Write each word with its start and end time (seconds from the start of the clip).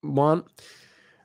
one 0.00 0.42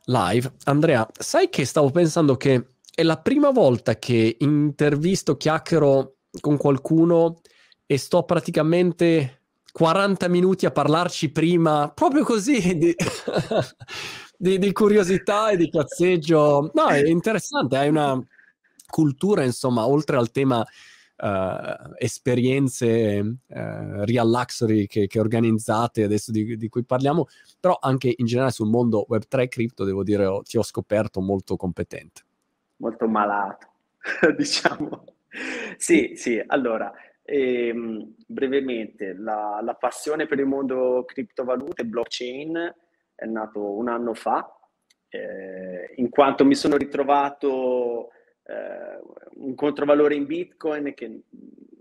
live. 0.06 0.52
Andrea, 0.66 1.08
sai 1.18 1.50
che 1.50 1.66
stavo 1.66 1.90
pensando 1.92 2.36
che 2.38 2.76
è 2.94 3.04
la 3.04 3.18
prima 3.18 3.52
volta 3.52 3.98
che 3.98 4.38
intervisto, 4.40 5.38
chiacchiero 5.38 6.16
con 6.40 6.58
qualcuno 6.58 7.42
e 7.86 7.98
sto 7.98 8.24
praticamente 8.24 9.42
40 9.72 10.28
minuti 10.30 10.66
a 10.66 10.72
parlarci 10.72 11.32
prima, 11.32 11.92
proprio 11.94 12.24
così, 12.24 12.78
di, 12.78 12.96
di, 14.38 14.58
di 14.58 14.72
curiosità 14.72 15.50
e 15.50 15.58
di 15.58 15.70
cazzeggio. 15.70 16.72
No, 16.74 16.88
è 16.88 17.06
interessante, 17.06 17.78
hai 17.78 17.90
una 17.90 18.18
cultura, 18.88 19.44
insomma, 19.44 19.86
oltre 19.86 20.16
al 20.16 20.32
tema 20.32 20.66
Uh, 21.18 21.94
esperienze 21.98 23.20
uh, 23.20 24.04
real 24.04 24.30
luxury 24.30 24.86
che, 24.86 25.08
che 25.08 25.18
organizzate 25.18 26.04
adesso 26.04 26.30
di, 26.30 26.58
di, 26.58 26.68
cui 26.68 26.84
parliamo, 26.84 27.28
però 27.58 27.78
anche 27.80 28.14
in 28.14 28.26
generale 28.26 28.52
sul 28.52 28.68
mondo 28.68 29.06
Web3 29.10 29.40
e 29.40 29.48
cripto, 29.48 29.86
devo 29.86 30.04
dire, 30.04 30.26
oh, 30.26 30.42
ti 30.42 30.58
ho 30.58 30.64
scoperto 30.64 31.22
molto 31.22 31.56
competente. 31.56 32.22
Molto 32.78 33.08
malato, 33.08 33.68
diciamo. 34.36 35.06
Sì, 35.78 36.14
sì, 36.16 36.42
allora, 36.46 36.92
ehm, 37.24 38.16
brevemente, 38.28 39.14
la, 39.14 39.60
la, 39.64 39.74
passione 39.76 40.28
per 40.28 40.40
il 40.40 40.46
mondo 40.46 41.04
criptovalute 41.06 41.82
e 41.82 41.86
blockchain 41.86 42.76
è 43.16 43.26
nato 43.26 43.72
un 43.72 43.88
anno 43.88 44.14
fa, 44.14 44.54
eh, 45.10 45.94
in 45.96 46.10
quanto 46.10 46.46
mi 46.46 46.56
sono 46.56 46.78
ritrovato 46.78 48.10
un 48.48 49.56
controvalore 49.56 50.16
in 50.16 50.26
Bitcoin 50.26 50.94
che 50.94 51.22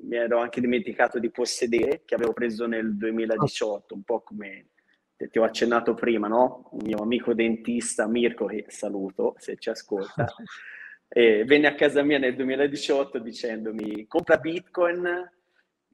mi 0.04 0.16
ero 0.16 0.38
anche 0.38 0.60
dimenticato 0.60 1.18
di 1.18 1.30
possedere, 1.30 2.02
che 2.04 2.14
avevo 2.14 2.32
preso 2.32 2.66
nel 2.66 2.96
2018, 2.96 3.94
un 3.94 4.02
po' 4.02 4.20
come 4.20 4.68
ti 5.16 5.38
ho 5.38 5.44
accennato 5.44 5.94
prima, 5.94 6.28
no? 6.28 6.68
Un 6.72 6.80
mio 6.84 6.98
amico 6.98 7.34
dentista 7.34 8.06
Mirko, 8.06 8.46
che 8.46 8.66
saluto 8.68 9.34
se 9.38 9.56
ci 9.56 9.70
ascolta, 9.70 10.26
e 11.08 11.44
venne 11.44 11.66
a 11.66 11.74
casa 11.74 12.02
mia 12.02 12.18
nel 12.18 12.34
2018 12.34 13.18
dicendomi 13.18 14.06
compra 14.06 14.38
Bitcoin, 14.38 15.30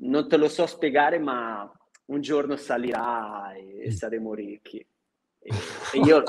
non 0.02 0.28
te 0.28 0.36
lo 0.36 0.48
so 0.48 0.66
spiegare, 0.66 1.18
ma 1.18 1.70
un 2.06 2.20
giorno 2.20 2.56
salirà 2.56 3.52
e 3.54 3.88
mm. 3.88 3.90
saremo 3.90 4.34
ricchi. 4.34 4.84
E, 5.40 5.50
e 5.94 5.98
io 5.98 6.22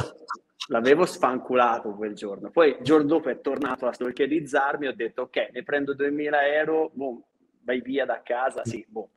l'avevo 0.67 1.05
spanculato 1.05 1.93
quel 1.93 2.13
giorno. 2.13 2.49
Poi 2.49 2.69
il 2.69 2.83
giorno 2.83 3.07
dopo 3.07 3.29
è 3.29 3.41
tornato 3.41 3.85
a 3.85 3.93
stalkerizzarmi, 3.93 4.87
ho 4.87 4.95
detto 4.95 5.23
ok, 5.23 5.49
ne 5.51 5.63
prendo 5.63 5.93
2000 5.93 6.47
euro, 6.55 6.91
boom, 6.93 7.21
vai 7.63 7.81
via 7.81 8.05
da 8.05 8.21
casa, 8.23 8.63
sì, 8.65 8.85
boom. 8.87 9.07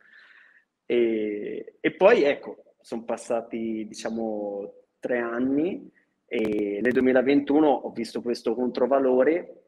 E, 0.86 1.76
e 1.80 1.90
poi 1.92 2.24
ecco, 2.24 2.74
sono 2.80 3.04
passati 3.04 3.86
diciamo 3.86 4.72
tre 4.98 5.18
anni 5.18 5.90
e 6.26 6.80
nel 6.82 6.92
2021 6.92 7.66
ho 7.66 7.90
visto 7.90 8.20
questo 8.20 8.54
controvalore 8.54 9.64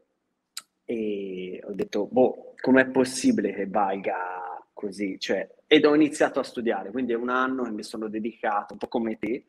e 0.85 1.61
ho 1.65 1.73
detto, 1.73 2.07
boh, 2.07 2.55
com'è 2.61 2.87
possibile 2.89 3.53
che 3.53 3.67
valga 3.67 4.17
così? 4.73 5.19
Cioè, 5.19 5.49
ed 5.67 5.85
ho 5.85 5.95
iniziato 5.95 6.39
a 6.39 6.45
studiare, 6.45 6.91
quindi 6.91 7.13
è 7.13 7.17
un 7.17 7.29
anno 7.29 7.65
che 7.65 7.71
mi 7.71 7.83
sono 7.83 8.09
dedicato, 8.09 8.75
un 8.75 8.79
po' 8.79 8.89
come 8.89 9.19
te, 9.19 9.47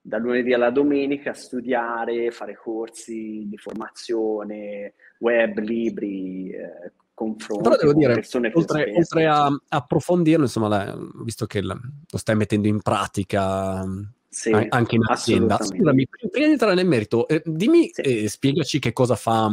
dal 0.00 0.20
lunedì 0.20 0.52
alla 0.52 0.70
domenica 0.70 1.30
a 1.30 1.34
studiare, 1.34 2.30
fare 2.30 2.56
corsi 2.56 3.46
di 3.46 3.56
formazione, 3.56 4.94
web, 5.18 5.58
libri, 5.58 6.50
eh, 6.50 6.92
confronti 7.18 7.62
Però 7.64 7.76
devo 7.76 7.94
dire, 7.94 8.14
persone 8.14 8.50
oltre, 8.54 8.92
oltre 8.94 9.26
a 9.26 9.48
approfondirlo, 9.68 10.44
insomma, 10.44 10.68
la, 10.68 10.96
visto 11.24 11.46
che 11.46 11.60
la, 11.60 11.74
lo 11.74 12.18
stai 12.18 12.36
mettendo 12.36 12.68
in 12.68 12.80
pratica 12.80 13.84
sì, 14.28 14.50
anche 14.50 14.94
in 14.94 15.02
azienda, 15.06 15.56
scusami, 15.56 16.06
prima 16.06 16.46
di 16.46 16.52
entrare 16.52 16.74
nel 16.74 16.86
merito, 16.86 17.26
eh, 17.26 17.42
dimmi 17.44 17.90
sì. 17.92 18.00
eh, 18.02 18.28
spiegaci 18.28 18.78
che 18.78 18.92
cosa 18.92 19.16
fa 19.16 19.50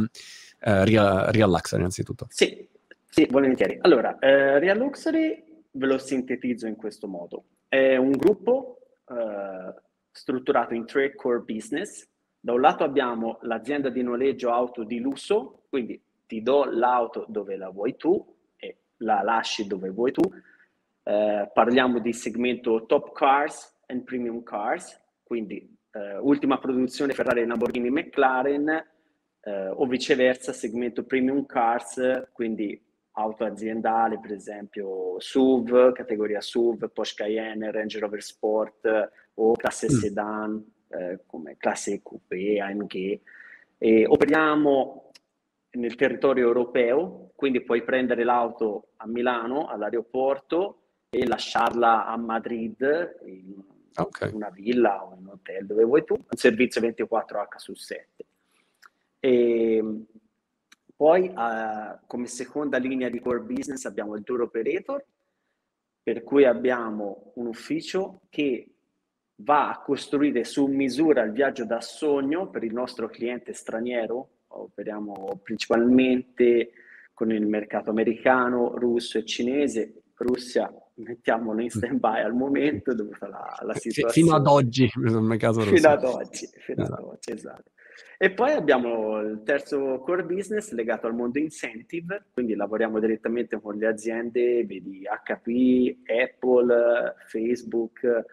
eh, 0.60 0.84
Real, 0.84 1.32
Real 1.32 1.50
Luxury 1.50 1.80
innanzitutto. 1.80 2.26
Sì, 2.30 2.68
sì 3.08 3.26
volentieri. 3.30 3.78
Allora, 3.80 4.18
eh, 4.18 4.58
Real 4.58 4.78
Luxury 4.78 5.44
ve 5.72 5.86
lo 5.86 5.98
sintetizzo 5.98 6.66
in 6.66 6.76
questo 6.76 7.08
modo. 7.08 7.44
È 7.68 7.96
un 7.96 8.12
gruppo 8.12 8.78
eh, 9.08 9.74
strutturato 10.16 10.74
in 10.74 10.86
tre 10.86 11.14
core 11.14 11.40
business. 11.40 12.08
Da 12.40 12.52
un 12.52 12.60
lato 12.60 12.84
abbiamo 12.84 13.38
l'azienda 13.42 13.90
di 13.90 14.02
noleggio 14.02 14.50
auto 14.50 14.82
di 14.82 14.98
lusso, 14.98 15.64
quindi 15.68 16.00
ti 16.26 16.42
do 16.42 16.64
l'auto 16.64 17.26
dove 17.28 17.56
la 17.56 17.68
vuoi 17.68 17.96
tu 17.96 18.34
e 18.56 18.78
la 18.98 19.22
lasci 19.22 19.66
dove 19.66 19.90
vuoi 19.90 20.12
tu. 20.12 20.22
Eh, 21.02 21.50
parliamo 21.52 21.98
di 21.98 22.12
segmento 22.12 22.86
top 22.86 23.12
cars 23.12 23.82
and 23.86 24.02
premium 24.04 24.42
cars, 24.42 25.00
quindi 25.22 25.76
eh, 25.92 26.16
ultima 26.18 26.58
produzione 26.58 27.12
Ferrari, 27.12 27.46
Lamborghini, 27.46 27.90
McLaren, 27.90 28.68
eh, 29.40 29.68
o 29.68 29.86
viceversa 29.86 30.52
segmento 30.52 31.04
premium 31.04 31.44
cars, 31.46 32.28
quindi 32.32 32.82
auto 33.12 33.44
aziendale, 33.44 34.18
per 34.18 34.32
esempio 34.32 35.18
SUV, 35.20 35.92
categoria 35.92 36.40
SUV, 36.40 36.90
Porsche 36.90 37.22
Cayenne, 37.22 37.70
Range 37.70 37.98
Rover 37.98 38.22
Sport 38.22 39.10
o 39.36 39.52
classe 39.52 39.86
mm. 39.86 39.96
sedan 39.96 40.64
eh, 40.88 41.20
come 41.26 41.56
classe 41.56 42.00
coupé, 42.02 42.60
AMG. 42.60 43.20
E 43.78 44.06
operiamo 44.06 45.10
nel 45.72 45.94
territorio 45.94 46.46
europeo, 46.46 47.32
quindi 47.34 47.62
puoi 47.62 47.82
prendere 47.82 48.24
l'auto 48.24 48.88
a 48.96 49.06
Milano, 49.06 49.66
all'aeroporto 49.66 50.82
e 51.10 51.26
lasciarla 51.26 52.06
a 52.06 52.16
Madrid 52.16 53.18
in 53.26 53.62
okay. 53.96 54.32
una 54.32 54.50
villa 54.50 55.04
o 55.04 55.14
in 55.14 55.26
un 55.26 55.28
hotel 55.28 55.66
dove 55.66 55.84
vuoi 55.84 56.04
tu, 56.04 56.14
un 56.14 56.36
servizio 56.36 56.80
24H 56.80 57.56
su 57.56 57.74
7. 57.74 58.08
E 59.20 60.04
poi 60.94 61.28
uh, 61.28 61.98
come 62.06 62.26
seconda 62.26 62.78
linea 62.78 63.08
di 63.08 63.20
core 63.20 63.40
business 63.40 63.84
abbiamo 63.84 64.14
il 64.14 64.24
tour 64.24 64.42
operator, 64.42 65.04
per 66.02 66.22
cui 66.22 66.44
abbiamo 66.44 67.32
un 67.34 67.46
ufficio 67.46 68.20
che 68.30 68.75
va 69.36 69.70
a 69.70 69.80
costruire 69.80 70.44
su 70.44 70.66
misura 70.66 71.22
il 71.22 71.32
viaggio 71.32 71.64
da 71.64 71.80
sogno 71.80 72.48
per 72.48 72.64
il 72.64 72.72
nostro 72.72 73.08
cliente 73.08 73.52
straniero. 73.52 74.28
Operiamo 74.48 75.40
principalmente 75.42 76.70
con 77.12 77.30
il 77.30 77.46
mercato 77.46 77.90
americano, 77.90 78.76
russo 78.76 79.18
e 79.18 79.24
cinese. 79.24 80.02
Russia 80.18 80.72
mettiamolo 80.96 81.60
in 81.60 81.68
stand 81.68 81.98
by 81.98 82.22
al 82.22 82.32
momento 82.32 82.94
dovuta 82.94 83.26
alla, 83.58 83.74
situazione. 83.74 84.12
Fino 84.12 84.34
ad 84.34 84.46
oggi, 84.46 84.90
nel 84.94 85.38
caso 85.38 85.60
russo. 85.60 85.74
Fino 85.74 85.88
ad 85.88 86.04
oggi, 86.04 86.48
fino 86.58 86.84
ad 86.84 86.98
oggi, 86.98 87.32
esatto. 87.32 87.70
E 88.18 88.30
poi 88.30 88.52
abbiamo 88.52 89.20
il 89.20 89.42
terzo 89.44 89.98
core 89.98 90.24
business 90.24 90.70
legato 90.72 91.06
al 91.06 91.14
mondo 91.14 91.38
incentive, 91.38 92.24
quindi 92.32 92.54
lavoriamo 92.54 92.98
direttamente 92.98 93.60
con 93.60 93.76
le 93.76 93.86
aziende, 93.86 94.64
vedi 94.64 95.02
HP, 95.02 95.96
Apple, 96.08 97.14
Facebook 97.26 98.24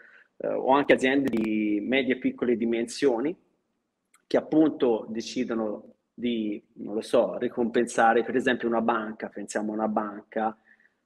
eh, 0.44 0.48
o 0.48 0.72
anche 0.72 0.94
aziende 0.94 1.30
di 1.30 1.80
medie 1.82 2.16
e 2.16 2.20
piccole 2.20 2.58
dimensioni 2.58 3.36
che 4.28 4.38
appunto 4.38 5.06
decidono 5.10 5.94
di, 6.14 6.62
non 6.74 6.96
lo 6.96 7.02
so, 7.02 7.38
ricompensare 7.38 8.24
per 8.24 8.36
esempio 8.36 8.68
una 8.68 8.82
banca, 8.82 9.30
pensiamo 9.30 9.72
a 9.72 9.76
una 9.76 9.88
banca, 9.88 10.56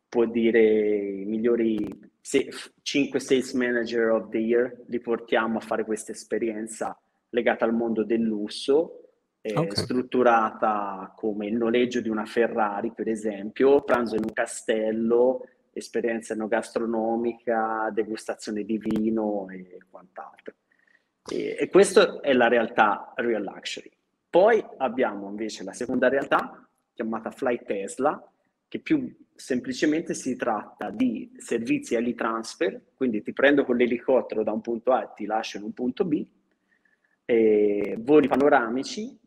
può 0.09 0.25
dire 0.25 0.59
i 0.61 1.25
migliori 1.25 1.77
5 2.19 3.19
sales 3.19 3.53
manager 3.53 4.09
of 4.09 4.29
the 4.29 4.37
year, 4.37 4.83
li 4.87 4.99
portiamo 4.99 5.57
a 5.57 5.61
fare 5.61 5.85
questa 5.85 6.11
esperienza 6.11 6.99
legata 7.29 7.63
al 7.65 7.73
mondo 7.73 8.03
del 8.03 8.21
lusso, 8.21 9.09
okay. 9.41 9.75
strutturata 9.75 11.13
come 11.15 11.47
il 11.47 11.55
noleggio 11.55 12.01
di 12.01 12.09
una 12.09 12.25
Ferrari, 12.25 12.91
per 12.91 13.07
esempio, 13.07 13.81
pranzo 13.83 14.15
in 14.15 14.23
un 14.23 14.33
castello, 14.33 15.45
esperienza 15.77 16.33
enogastronomica, 16.33 17.89
degustazione 17.93 18.63
di 18.63 18.77
vino 18.77 19.47
e 19.49 19.79
quant'altro. 19.89 20.55
E, 21.29 21.57
e 21.59 21.69
questa 21.69 22.19
è 22.19 22.33
la 22.33 22.47
realtà 22.47 23.13
real 23.15 23.43
luxury. 23.43 23.91
Poi 24.29 24.63
abbiamo 24.77 25.29
invece 25.29 25.63
la 25.63 25.73
seconda 25.73 26.09
realtà, 26.09 26.67
chiamata 26.93 27.31
Fly 27.31 27.61
Tesla, 27.65 28.31
che 28.67 28.79
più 28.79 29.15
semplicemente 29.33 30.13
si 30.13 30.35
tratta 30.35 30.89
di 30.89 31.31
servizi 31.37 31.95
transfer, 32.15 32.81
quindi 32.95 33.21
ti 33.21 33.31
prendo 33.31 33.63
con 33.63 33.77
l'elicottero 33.77 34.43
da 34.43 34.51
un 34.51 34.61
punto 34.61 34.91
A 34.91 35.03
e 35.03 35.09
ti 35.15 35.25
lascio 35.25 35.57
in 35.57 35.63
un 35.63 35.73
punto 35.73 36.03
B, 36.03 36.25
voli 37.99 38.27
panoramici 38.27 39.17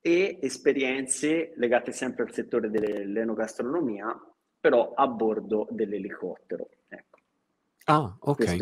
e 0.00 0.38
esperienze 0.40 1.52
legate 1.56 1.92
sempre 1.92 2.24
al 2.24 2.32
settore 2.32 2.70
dell'enogastronomia, 2.70 4.14
però 4.64 4.94
a 4.94 5.06
bordo 5.06 5.66
dell'elicottero. 5.68 6.70
Ecco. 6.88 7.18
Ah, 7.84 8.16
ok. 8.18 8.56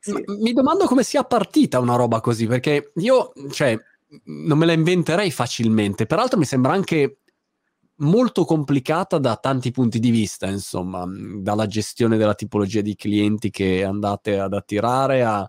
sì. 0.00 0.24
Mi 0.40 0.52
domando 0.52 0.86
come 0.86 1.04
sia 1.04 1.22
partita 1.22 1.78
una 1.78 1.94
roba 1.94 2.20
così, 2.20 2.48
perché 2.48 2.90
io, 2.96 3.32
cioè, 3.52 3.78
non 4.24 4.58
me 4.58 4.66
la 4.66 4.72
inventerei 4.72 5.30
facilmente. 5.30 6.06
Peraltro 6.06 6.36
mi 6.36 6.44
sembra 6.44 6.72
anche 6.72 7.18
molto 7.98 8.44
complicata 8.44 9.18
da 9.18 9.36
tanti 9.36 9.70
punti 9.70 10.00
di 10.00 10.10
vista, 10.10 10.48
insomma, 10.48 11.04
dalla 11.06 11.68
gestione 11.68 12.16
della 12.16 12.34
tipologia 12.34 12.80
di 12.80 12.96
clienti 12.96 13.50
che 13.50 13.84
andate 13.84 14.40
ad 14.40 14.52
attirare 14.52 15.22
a 15.22 15.48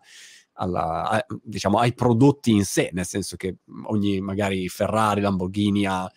alla, 0.57 1.09
a, 1.09 1.25
diciamo, 1.41 1.79
ai 1.79 1.95
prodotti 1.95 2.51
in 2.51 2.65
sé, 2.65 2.91
nel 2.93 3.07
senso 3.07 3.35
che 3.35 3.55
ogni 3.85 4.21
magari 4.21 4.69
Ferrari, 4.69 5.21
Lamborghini 5.21 5.87
ha, 5.87 6.07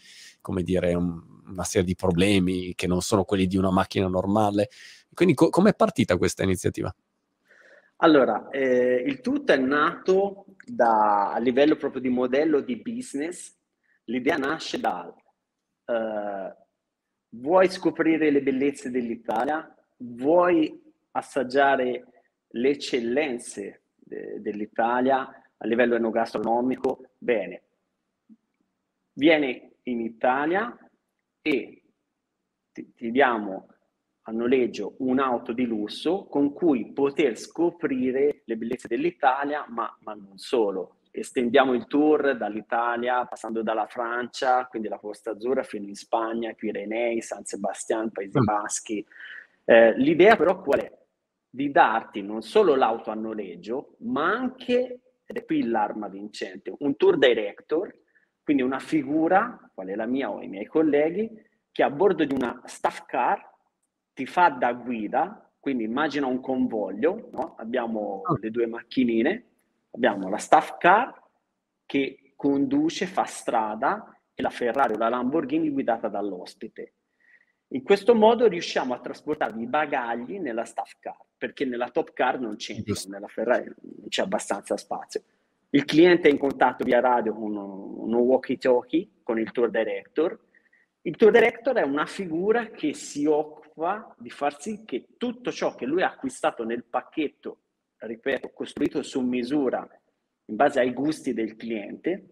come 0.43 0.63
dire, 0.63 0.93
un, 0.93 1.36
una 1.46 1.64
serie 1.64 1.87
di 1.87 1.94
problemi 1.94 2.75
che 2.75 2.87
non 2.87 3.00
sono 3.00 3.25
quelli 3.25 3.46
di 3.46 3.56
una 3.56 3.70
macchina 3.70 4.08
normale. 4.08 4.69
Quindi 5.12 5.34
co- 5.34 5.50
com'è 5.50 5.75
partita 5.75 6.16
questa 6.16 6.43
iniziativa? 6.43 6.94
Allora, 7.98 8.50
eh, 8.50 9.02
il 9.06 9.20
tutto 9.20 9.52
è 9.52 9.56
nato 9.56 10.46
da, 10.64 11.32
a 11.32 11.38
livello 11.38 11.76
proprio 11.76 12.02
di 12.02 12.10
modello 12.10 12.60
di 12.60 12.76
business. 12.76 13.54
L'idea 14.04 14.37
nasce 14.37 14.78
da 14.78 15.12
uh, 15.87 16.54
vuoi 17.31 17.69
scoprire 17.69 18.31
le 18.31 18.43
bellezze 18.43 18.90
dell'Italia, 18.90 19.75
vuoi 19.98 20.82
assaggiare 21.12 22.04
le 22.48 22.70
eccellenze 22.70 23.82
de- 23.94 24.40
dell'Italia 24.40 25.43
a 25.56 25.66
livello 25.66 25.96
enogastronomico, 25.96 27.12
bene, 27.16 27.62
vieni 29.14 29.72
in 29.84 30.00
Italia 30.00 30.76
e 31.46 31.82
ti, 32.72 32.93
ti 32.93 33.10
diamo 33.12 33.69
a 34.22 34.32
noleggio 34.32 34.96
un'auto 34.98 35.52
di 35.52 35.64
lusso 35.64 36.25
con 36.25 36.52
cui 36.52 36.93
poter 36.93 37.38
scoprire 37.38 38.43
le 38.44 38.56
bellezze 38.56 38.88
dell'Italia, 38.88 39.64
ma, 39.69 39.96
ma 40.00 40.14
non 40.14 40.38
solo. 40.38 40.96
Estendiamo 41.12 41.72
il 41.72 41.87
tour 41.87 42.37
dall'Italia, 42.37 43.25
passando 43.25 43.62
dalla 43.62 43.87
Francia, 43.87 44.66
quindi 44.66 44.88
la 44.88 44.98
Costa 44.98 45.31
Azzurra, 45.31 45.62
fino 45.62 45.87
in 45.87 45.94
Spagna, 45.94 46.52
Pirenei, 46.52 47.22
San 47.22 47.44
Sebastian, 47.44 48.10
Paesi 48.10 48.40
mm. 48.40 48.44
Baschi. 48.44 49.06
Eh, 49.64 49.96
l'idea 49.98 50.34
però 50.34 50.60
qual 50.60 50.81
è? 50.81 50.93
Di 51.48 51.70
darti 51.70 52.22
non 52.22 52.43
solo 52.43 52.75
l'auto 52.75 53.12
a 53.12 53.14
noleggio, 53.14 53.94
ma 54.00 54.32
anche, 54.32 55.00
ed 55.25 55.37
è 55.37 55.44
qui 55.44 55.62
l'arma 55.62 56.08
vincente, 56.08 56.75
un 56.76 56.96
tour 56.96 57.16
director, 57.16 57.94
quindi 58.46 58.62
una 58.62 58.78
figura, 58.78 59.58
quale 59.75 59.96
la 59.96 60.06
mia 60.06 60.31
o 60.31 60.40
i 60.40 60.46
miei 60.46 60.66
colleghi, 60.66 61.28
che 61.72 61.82
a 61.82 61.90
bordo 61.90 62.25
di 62.25 62.32
una 62.32 62.62
staff 62.66 63.04
car 63.04 63.44
ti 64.14 64.25
fa 64.25 64.50
da 64.50 64.72
guida, 64.72 65.52
quindi 65.58 65.82
immagina 65.82 66.28
un 66.28 66.38
convoglio, 66.38 67.28
no? 67.32 67.56
abbiamo 67.58 68.22
ah. 68.22 68.38
le 68.40 68.52
due 68.52 68.69
macchinine, 68.69 69.46
abbiamo 69.90 70.28
la 70.28 70.37
staff 70.37 70.76
car 70.78 71.12
che 71.84 72.34
conduce, 72.37 73.06
fa 73.06 73.25
strada 73.25 74.16
e 74.32 74.40
la 74.43 74.50
Ferrari 74.50 74.94
o 74.94 74.96
la 74.96 75.08
Lamborghini 75.08 75.69
guidata 75.70 76.06
dall'ospite. 76.06 76.93
In 77.70 77.82
questo 77.82 78.14
modo 78.14 78.46
riusciamo 78.46 78.94
a 78.94 79.00
trasportare 79.00 79.60
i 79.60 79.66
bagagli 79.66 80.38
nella 80.38 80.64
staff 80.64 80.93
car, 81.00 81.19
perché 81.37 81.64
nella 81.64 81.90
top 81.90 82.12
car 82.12 82.38
non 82.38 82.54
c'entra, 82.54 82.94
nella 83.08 83.26
Ferrari 83.26 83.64
non 83.64 84.06
c'è 84.06 84.22
abbastanza 84.22 84.76
spazio. 84.76 85.25
Il 85.76 85.84
cliente 85.84 86.26
è 86.26 86.31
in 86.31 86.38
contatto 86.38 86.84
via 86.84 87.00
radio 87.00 87.34
con 87.34 87.55
uno 87.55 88.19
walkie-talkie, 88.20 89.11
con 89.23 89.38
il 89.38 89.52
tour 89.52 89.69
director. 89.69 90.40
Il 91.02 91.17
tour 91.17 91.31
director 91.31 91.76
è 91.76 91.82
una 91.82 92.06
figura 92.06 92.70
che 92.70 92.94
si 92.94 93.26
occupa 93.26 94.14
di 94.19 94.31
far 94.31 94.58
sì 94.58 94.84
che 94.87 95.08
tutto 95.19 95.52
ciò 95.52 95.75
che 95.75 95.84
lui 95.84 96.00
ha 96.00 96.12
acquistato 96.12 96.64
nel 96.64 96.84
pacchetto, 96.84 97.58
ripeto, 97.99 98.52
costruito 98.55 99.02
su 99.02 99.20
misura 99.20 99.87
in 100.46 100.56
base 100.56 100.81
ai 100.81 100.94
gusti 100.94 101.34
del 101.34 101.56
cliente, 101.56 102.26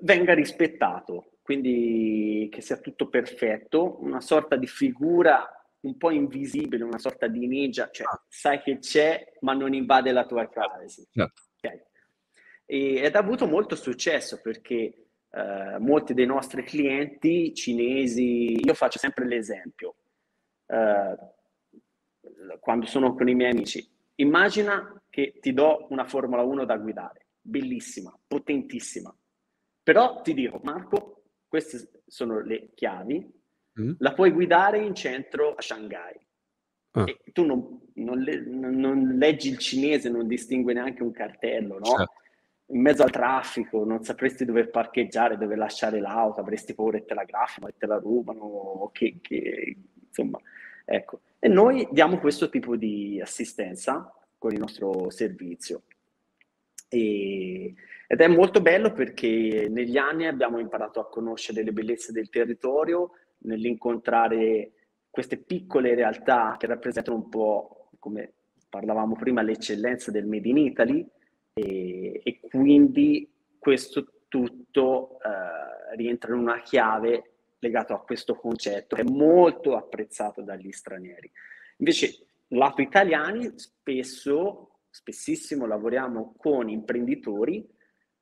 venga 0.00 0.34
rispettato, 0.34 1.34
quindi 1.42 2.48
che 2.50 2.60
sia 2.60 2.78
tutto 2.78 3.08
perfetto, 3.08 4.02
una 4.02 4.20
sorta 4.20 4.56
di 4.56 4.66
figura 4.66 5.48
un 5.82 5.96
po' 5.96 6.10
invisibile, 6.10 6.82
una 6.82 6.98
sorta 6.98 7.28
di 7.28 7.46
ninja, 7.46 7.88
cioè 7.92 8.06
sai 8.26 8.60
che 8.62 8.80
c'è 8.80 9.34
ma 9.42 9.52
non 9.52 9.74
invade 9.74 10.10
la 10.10 10.26
tua 10.26 10.44
privacy. 10.48 11.06
Certo. 11.12 11.42
Okay. 12.66 12.96
ed 12.96 13.14
ha 13.14 13.18
avuto 13.18 13.46
molto 13.46 13.76
successo 13.76 14.40
perché 14.40 15.04
eh, 15.30 15.78
molti 15.78 16.14
dei 16.14 16.26
nostri 16.26 16.62
clienti 16.62 17.52
cinesi, 17.54 18.64
io 18.64 18.74
faccio 18.74 18.98
sempre 18.98 19.26
l'esempio, 19.26 19.96
eh, 20.66 21.16
quando 22.60 22.86
sono 22.86 23.14
con 23.14 23.28
i 23.28 23.34
miei 23.34 23.50
amici, 23.50 23.84
immagina 24.16 25.02
che 25.10 25.38
ti 25.40 25.52
do 25.52 25.86
una 25.90 26.04
Formula 26.04 26.42
1 26.42 26.64
da 26.64 26.76
guidare, 26.76 27.26
bellissima, 27.40 28.16
potentissima, 28.26 29.14
però 29.82 30.22
ti 30.22 30.34
dico, 30.34 30.60
Marco, 30.62 31.24
queste 31.48 32.02
sono 32.06 32.40
le 32.40 32.70
chiavi, 32.74 33.28
mm. 33.80 33.92
la 33.98 34.14
puoi 34.14 34.30
guidare 34.30 34.78
in 34.78 34.94
centro 34.94 35.54
a 35.54 35.60
Shanghai. 35.60 36.16
Ah. 36.92 37.04
E 37.08 37.18
tu 37.32 37.44
non, 37.44 37.80
non, 37.94 38.22
non, 38.22 39.16
leggi 39.18 39.48
il 39.48 39.58
cinese, 39.58 40.08
non 40.08 40.28
distingui 40.28 40.74
neanche 40.74 41.02
un 41.02 41.10
cartello, 41.10 41.80
no? 41.80 41.84
Certo 41.84 42.22
in 42.74 42.80
mezzo 42.80 43.04
al 43.04 43.10
traffico, 43.10 43.84
non 43.84 44.02
sapresti 44.02 44.44
dove 44.44 44.66
parcheggiare, 44.66 45.38
dove 45.38 45.54
lasciare 45.54 46.00
l'auto, 46.00 46.40
avresti 46.40 46.74
paura 46.74 46.98
che 46.98 47.04
te 47.04 47.14
la 47.14 47.24
graffano 47.24 47.68
e 47.68 47.74
te 47.78 47.86
la 47.86 47.98
rubano, 47.98 48.90
che, 48.92 49.18
che, 49.20 49.76
insomma, 50.06 50.40
ecco. 50.84 51.20
E 51.38 51.48
noi 51.48 51.86
diamo 51.92 52.18
questo 52.18 52.48
tipo 52.48 52.74
di 52.74 53.20
assistenza 53.20 54.12
con 54.36 54.52
il 54.52 54.58
nostro 54.58 55.08
servizio. 55.10 55.82
E, 56.88 57.74
ed 58.08 58.20
è 58.20 58.26
molto 58.26 58.60
bello 58.60 58.92
perché 58.92 59.68
negli 59.70 59.96
anni 59.96 60.26
abbiamo 60.26 60.58
imparato 60.58 60.98
a 60.98 61.08
conoscere 61.08 61.62
le 61.62 61.72
bellezze 61.72 62.10
del 62.10 62.28
territorio, 62.28 63.12
nell'incontrare 63.38 64.72
queste 65.10 65.36
piccole 65.36 65.94
realtà 65.94 66.56
che 66.58 66.66
rappresentano 66.66 67.16
un 67.16 67.28
po', 67.28 67.90
come 68.00 68.32
parlavamo 68.68 69.14
prima, 69.14 69.42
l'eccellenza 69.42 70.10
del 70.10 70.26
Made 70.26 70.48
in 70.48 70.56
Italy, 70.56 71.08
e, 71.54 72.20
e 72.24 72.40
quindi 72.40 73.30
questo 73.58 74.24
tutto 74.28 75.18
eh, 75.20 75.96
rientra 75.96 76.34
in 76.34 76.40
una 76.40 76.60
chiave 76.60 77.30
legata 77.60 77.94
a 77.94 77.98
questo 77.98 78.34
concetto 78.34 78.96
che 78.96 79.02
è 79.02 79.08
molto 79.08 79.76
apprezzato 79.76 80.42
dagli 80.42 80.72
stranieri. 80.72 81.30
Invece, 81.78 82.26
lato 82.48 82.82
italiani, 82.82 83.52
spesso, 83.56 84.80
spessissimo 84.90 85.64
lavoriamo 85.64 86.34
con 86.36 86.68
imprenditori 86.68 87.66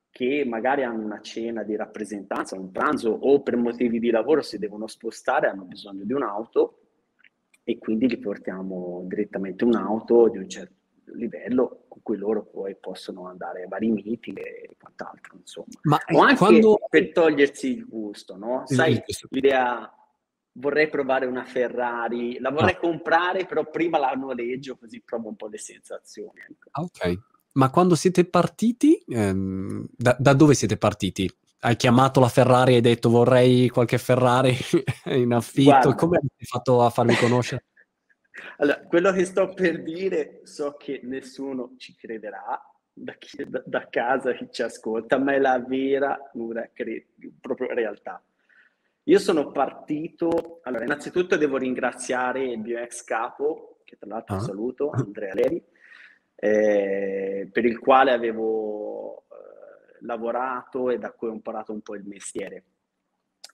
che 0.09 0.45
magari 0.45 0.83
hanno 0.83 1.03
una 1.03 1.21
cena 1.21 1.63
di 1.63 1.75
rappresentanza, 1.75 2.55
un 2.55 2.71
pranzo 2.71 3.09
o 3.09 3.41
per 3.41 3.57
motivi 3.57 3.99
di 3.99 4.11
lavoro 4.11 4.43
si 4.43 4.59
devono 4.59 4.85
spostare, 4.85 5.47
hanno 5.47 5.63
bisogno 5.63 6.03
di 6.03 6.13
un'auto 6.13 6.81
e 7.63 7.79
quindi 7.79 8.07
li 8.07 8.19
portiamo 8.19 9.03
direttamente 9.07 9.63
un'auto 9.63 10.29
di 10.29 10.37
un 10.37 10.47
certo 10.47 10.82
livello 11.15 11.85
con 11.87 12.01
cui 12.01 12.17
loro 12.17 12.45
poi 12.45 12.75
possono 12.75 13.27
andare 13.27 13.63
a 13.63 13.67
vari 13.67 13.89
meeting 13.89 14.37
e 14.37 14.75
quant'altro, 14.79 15.37
insomma. 15.37 15.67
Ma 15.83 15.99
o 16.13 16.21
anche 16.21 16.35
quando... 16.35 16.79
per 16.89 17.11
togliersi 17.11 17.67
il 17.77 17.85
gusto, 17.87 18.35
no? 18.35 18.63
Sai, 18.65 19.01
l'idea 19.29 19.91
vorrei 20.53 20.87
provare 20.87 21.25
una 21.25 21.43
Ferrari, 21.43 22.39
la 22.39 22.51
vorrei 22.51 22.75
ah. 22.75 22.79
comprare, 22.79 23.45
però 23.45 23.69
prima 23.69 23.97
la 23.97 24.11
noleggio 24.11 24.77
così 24.77 25.01
provo 25.01 25.29
un 25.29 25.35
po' 25.35 25.47
le 25.47 25.57
sensazioni. 25.57 26.39
Ecco. 26.47 26.69
Ah, 26.71 26.81
ok, 26.81 27.19
ma 27.53 27.69
quando 27.69 27.95
siete 27.95 28.25
partiti, 28.25 29.03
ehm, 29.07 29.85
da, 29.95 30.15
da, 30.19 30.33
dove 30.33 30.53
siete 30.53 30.77
partiti? 30.77 31.31
Hai 31.59 31.75
chiamato 31.77 32.19
la 32.19 32.27
Ferrari 32.27 32.73
e 32.73 32.75
hai 32.75 32.81
detto 32.81 33.09
vorrei 33.09 33.69
qualche 33.69 33.97
Ferrari 33.97 34.53
in 35.05 35.31
affitto? 35.33 35.69
Guarda, 35.69 35.95
Come 35.95 36.17
hai 36.17 36.45
fatto 36.45 36.81
a 36.81 36.89
farmi 36.89 37.15
conoscere? 37.15 37.65
Allora, 38.57 38.79
quello 38.81 39.11
che 39.11 39.25
sto 39.25 39.53
per 39.53 39.83
dire 39.83 40.41
so 40.43 40.73
che 40.73 41.01
nessuno 41.03 41.75
ci 41.77 41.95
crederà 41.95 42.59
da, 42.91 43.13
chi, 43.13 43.43
da, 43.47 43.61
da 43.65 43.87
casa 43.89 44.33
chi 44.33 44.47
ci 44.51 44.61
ascolta, 44.61 45.17
ma 45.17 45.33
è 45.33 45.39
la 45.39 45.59
vera, 45.59 46.17
pura, 46.31 46.69
cre- 46.73 47.07
proprio 47.39 47.73
realtà. 47.73 48.23
Io 49.03 49.19
sono 49.19 49.51
partito, 49.51 50.61
allora 50.63 50.85
innanzitutto 50.85 51.35
devo 51.35 51.57
ringraziare 51.57 52.43
il 52.43 52.59
mio 52.59 52.79
ex 52.79 53.03
capo, 53.03 53.81
che 53.83 53.97
tra 53.97 54.09
l'altro 54.09 54.35
ah. 54.37 54.39
saluto, 54.39 54.89
Andrea 54.91 55.33
Leri, 55.33 55.63
eh, 56.35 57.49
per 57.51 57.65
il 57.65 57.79
quale 57.79 58.11
avevo 58.11 59.25
eh, 59.29 59.97
lavorato 60.01 60.89
e 60.89 60.97
da 60.97 61.11
cui 61.11 61.27
ho 61.27 61.33
imparato 61.33 61.73
un 61.73 61.81
po' 61.81 61.95
il 61.95 62.05
mestiere. 62.05 62.63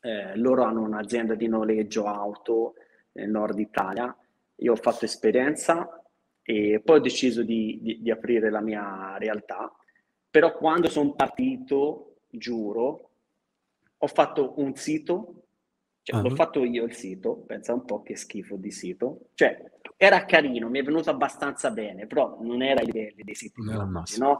Eh, 0.01 0.37
loro 0.37 0.63
hanno 0.63 0.81
un'azienda 0.81 1.35
di 1.35 1.47
noleggio 1.47 2.05
auto 2.05 2.75
nel 3.13 3.29
nord 3.29 3.59
Italia 3.59 4.15
io 4.59 4.73
ho 4.73 4.75
fatto 4.75 5.05
esperienza 5.05 6.01
e 6.41 6.81
poi 6.83 6.97
ho 6.97 7.01
deciso 7.01 7.43
di, 7.43 7.79
di, 7.81 8.01
di 8.01 8.11
aprire 8.11 8.49
la 8.49 8.61
mia 8.61 9.17
realtà, 9.17 9.71
però 10.29 10.55
quando 10.55 10.89
sono 10.89 11.13
partito, 11.13 12.15
giuro, 12.29 13.09
ho 13.97 14.07
fatto 14.07 14.53
un 14.57 14.75
sito, 14.75 15.43
cioè 16.01 16.17
uh-huh. 16.17 16.27
l'ho 16.27 16.35
fatto 16.35 16.63
io 16.63 16.85
il 16.85 16.93
sito, 16.93 17.35
pensa 17.45 17.73
un 17.73 17.85
po' 17.85 18.01
che 18.01 18.15
schifo 18.15 18.55
di 18.55 18.71
sito, 18.71 19.29
cioè 19.33 19.63
era 19.97 20.25
carino, 20.25 20.69
mi 20.69 20.79
è 20.79 20.83
venuto 20.83 21.09
abbastanza 21.09 21.71
bene, 21.71 22.07
però 22.07 22.37
non 22.41 22.61
era 22.61 22.79
ai 22.79 22.85
livelli 22.85 23.23
dei 23.23 23.35
siti, 23.35 23.61
no, 23.61 24.03
no? 24.17 24.39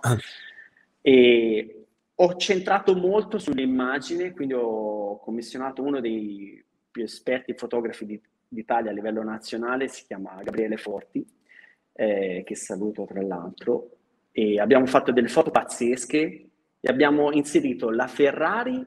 E 1.01 1.85
ho 2.15 2.35
centrato 2.35 2.95
molto 2.95 3.39
sulle 3.39 3.61
immagini, 3.61 4.31
quindi 4.31 4.53
ho 4.53 5.19
commissionato 5.19 5.81
uno 5.81 5.99
dei 5.99 6.63
più 6.91 7.03
esperti 7.03 7.53
fotografi 7.53 8.05
di, 8.05 8.21
d'Italia 8.49 8.91
a 8.91 8.93
livello 8.93 9.23
nazionale 9.23 9.87
si 9.87 10.05
chiama 10.05 10.41
Gabriele 10.43 10.77
Forti, 10.77 11.25
eh, 11.93 12.43
che 12.45 12.55
saluto 12.55 13.05
tra 13.05 13.21
l'altro, 13.21 13.91
e 14.31 14.59
abbiamo 14.59 14.85
fatto 14.85 15.11
delle 15.11 15.27
foto 15.27 15.51
pazzesche 15.51 16.49
e 16.79 16.89
abbiamo 16.89 17.31
inserito 17.31 17.89
la 17.91 18.07
Ferrari 18.07 18.83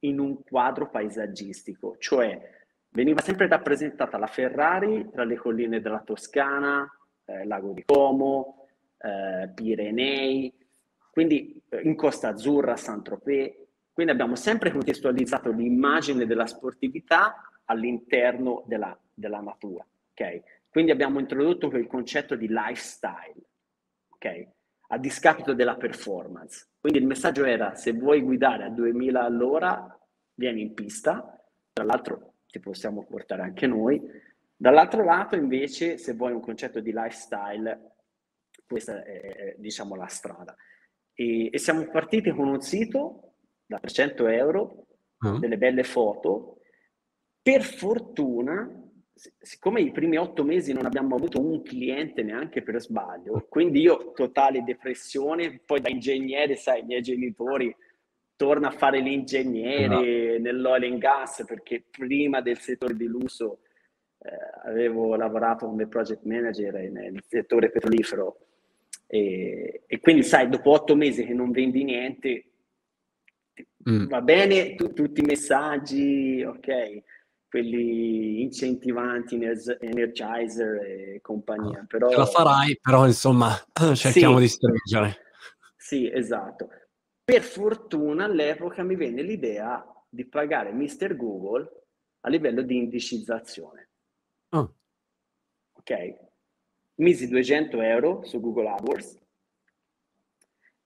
in 0.00 0.18
un 0.20 0.42
quadro 0.42 0.88
paesaggistico, 0.88 1.96
cioè 1.98 2.54
veniva 2.90 3.20
sempre 3.20 3.48
rappresentata 3.48 4.18
la 4.18 4.26
Ferrari 4.26 5.08
tra 5.10 5.24
le 5.24 5.36
colline 5.36 5.80
della 5.80 6.00
Toscana, 6.00 6.88
eh, 7.24 7.44
Lago 7.44 7.72
di 7.72 7.82
Como, 7.84 8.68
eh, 8.98 9.50
Pirenei, 9.52 10.52
quindi 11.10 11.60
eh, 11.68 11.80
in 11.82 11.96
Costa 11.96 12.28
Azzurra, 12.28 12.76
Saint-Tropez. 12.76 13.64
Quindi 13.92 14.12
abbiamo 14.12 14.36
sempre 14.36 14.70
contestualizzato 14.70 15.50
l'immagine 15.50 16.26
della 16.26 16.46
sportività 16.46 17.34
all'interno 17.66 18.64
della, 18.66 18.98
della 19.12 19.40
natura. 19.40 19.86
Okay? 20.12 20.42
Quindi 20.68 20.90
abbiamo 20.90 21.20
introdotto 21.20 21.70
quel 21.70 21.86
concetto 21.86 22.34
di 22.34 22.48
lifestyle, 22.48 23.40
okay? 24.08 24.48
a 24.88 24.98
discapito 24.98 25.54
della 25.54 25.76
performance. 25.76 26.68
Quindi 26.80 26.98
il 26.98 27.06
messaggio 27.06 27.44
era, 27.44 27.74
se 27.74 27.92
vuoi 27.92 28.20
guidare 28.20 28.64
a 28.64 28.70
2000 28.70 29.20
all'ora, 29.20 29.98
vieni 30.34 30.62
in 30.62 30.74
pista, 30.74 31.40
tra 31.72 31.84
l'altro 31.84 32.34
ti 32.46 32.60
possiamo 32.60 33.04
portare 33.04 33.42
anche 33.42 33.66
noi. 33.66 34.00
Dall'altro 34.54 35.04
lato, 35.04 35.36
invece, 35.36 35.98
se 35.98 36.14
vuoi 36.14 36.32
un 36.32 36.40
concetto 36.40 36.80
di 36.80 36.92
lifestyle, 36.92 37.96
questa 38.66 39.02
è, 39.02 39.54
diciamo, 39.58 39.94
la 39.94 40.06
strada. 40.06 40.54
E, 41.12 41.50
e 41.52 41.58
siamo 41.58 41.86
partiti 41.90 42.30
con 42.30 42.48
un 42.48 42.60
sito 42.60 43.34
da 43.66 43.78
300 43.78 44.26
euro, 44.28 44.86
uh-huh. 45.18 45.38
delle 45.38 45.58
belle 45.58 45.82
foto. 45.82 46.55
Per 47.46 47.62
fortuna, 47.62 48.68
siccome 49.14 49.80
i 49.80 49.92
primi 49.92 50.16
otto 50.16 50.42
mesi 50.42 50.72
non 50.72 50.84
abbiamo 50.84 51.14
avuto 51.14 51.40
un 51.40 51.62
cliente 51.62 52.24
neanche 52.24 52.60
per 52.60 52.80
sbaglio, 52.80 53.46
quindi 53.48 53.82
io 53.82 54.10
totale 54.10 54.64
depressione, 54.64 55.60
poi 55.64 55.80
da 55.80 55.88
ingegnere, 55.88 56.56
sai, 56.56 56.80
i 56.80 56.84
miei 56.86 57.02
genitori 57.02 57.72
torna 58.34 58.66
a 58.66 58.72
fare 58.72 58.98
l'ingegnere 58.98 59.86
no. 59.86 60.42
nell'oil 60.42 60.90
and 60.90 60.98
gas 60.98 61.44
perché 61.46 61.84
prima 61.88 62.40
del 62.40 62.58
settore 62.58 62.96
di 62.96 63.06
lusso 63.06 63.60
eh, 64.18 64.68
avevo 64.68 65.14
lavorato 65.14 65.66
come 65.66 65.86
project 65.86 66.24
manager 66.24 66.74
nel 66.90 67.22
settore 67.28 67.70
petrolifero 67.70 68.38
e, 69.06 69.82
e, 69.86 70.00
quindi 70.00 70.24
sai 70.24 70.48
dopo 70.48 70.72
otto 70.72 70.96
mesi 70.96 71.24
che 71.24 71.32
non 71.32 71.52
vendi 71.52 71.84
niente 71.84 72.44
mm. 73.88 74.08
va 74.08 74.20
bene 74.20 74.74
tu, 74.74 74.92
tutti 74.92 75.20
i 75.20 75.24
messaggi 75.24 76.42
ok 76.42 77.14
quelli 77.48 78.42
incentivanti, 78.42 79.38
energizer 79.80 80.82
e 80.82 81.20
compagnia. 81.22 81.80
Ah, 81.80 81.86
però... 81.86 82.10
Ce 82.10 82.16
la 82.16 82.26
farai, 82.26 82.78
però 82.80 83.06
insomma 83.06 83.54
cerchiamo 83.94 84.36
sì, 84.36 84.42
di 84.42 84.48
stringere. 84.48 85.16
Sì, 85.76 86.10
esatto. 86.10 86.68
Per 87.24 87.42
fortuna 87.42 88.24
all'epoca 88.24 88.82
mi 88.82 88.96
venne 88.96 89.22
l'idea 89.22 89.84
di 90.08 90.26
pagare 90.26 90.72
Mr. 90.72 91.16
Google 91.16 91.84
a 92.20 92.28
livello 92.28 92.62
di 92.62 92.76
indicizzazione. 92.76 93.90
Oh. 94.50 94.74
Ok? 95.72 96.14
Misi 96.96 97.28
200 97.28 97.80
euro 97.82 98.24
su 98.24 98.40
Google 98.40 98.68
AdWords 98.70 99.18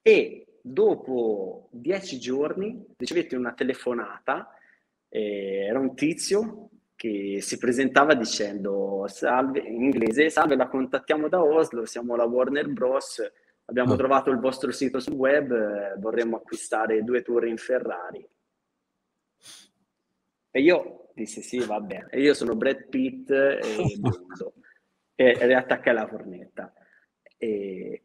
e 0.02 0.58
dopo 0.60 1.68
10 1.72 2.18
giorni 2.18 2.84
ricevete 2.96 3.36
una 3.36 3.52
telefonata 3.52 4.50
eh, 5.10 5.66
era 5.68 5.78
un 5.78 5.94
tizio 5.94 6.70
che 6.96 7.38
si 7.42 7.58
presentava 7.58 8.14
dicendo 8.14 9.04
salve, 9.08 9.60
in 9.60 9.82
inglese, 9.82 10.30
salve, 10.30 10.56
la 10.56 10.68
contattiamo 10.68 11.28
da 11.28 11.42
Oslo, 11.42 11.84
siamo 11.84 12.16
la 12.16 12.24
Warner 12.24 12.68
Bros., 12.68 13.22
abbiamo 13.66 13.92
oh. 13.92 13.96
trovato 13.96 14.30
il 14.30 14.38
vostro 14.38 14.70
sito 14.72 15.00
sul 15.00 15.14
web, 15.14 15.52
eh, 15.52 15.98
vorremmo 15.98 16.36
acquistare 16.36 17.02
due 17.04 17.22
tour 17.22 17.46
in 17.46 17.58
Ferrari. 17.58 18.26
E 20.52 20.60
io 20.60 21.10
dissi 21.14 21.42
sì, 21.42 21.58
va 21.58 21.80
bene, 21.80 22.08
e 22.10 22.20
io 22.20 22.34
sono 22.34 22.56
Brad 22.56 22.88
Pitt 22.88 23.30
e 23.30 23.60
e 25.20 25.36
riattaccai 25.38 25.92
la 25.92 26.08
cornetta. 26.08 26.72
E 27.36 28.02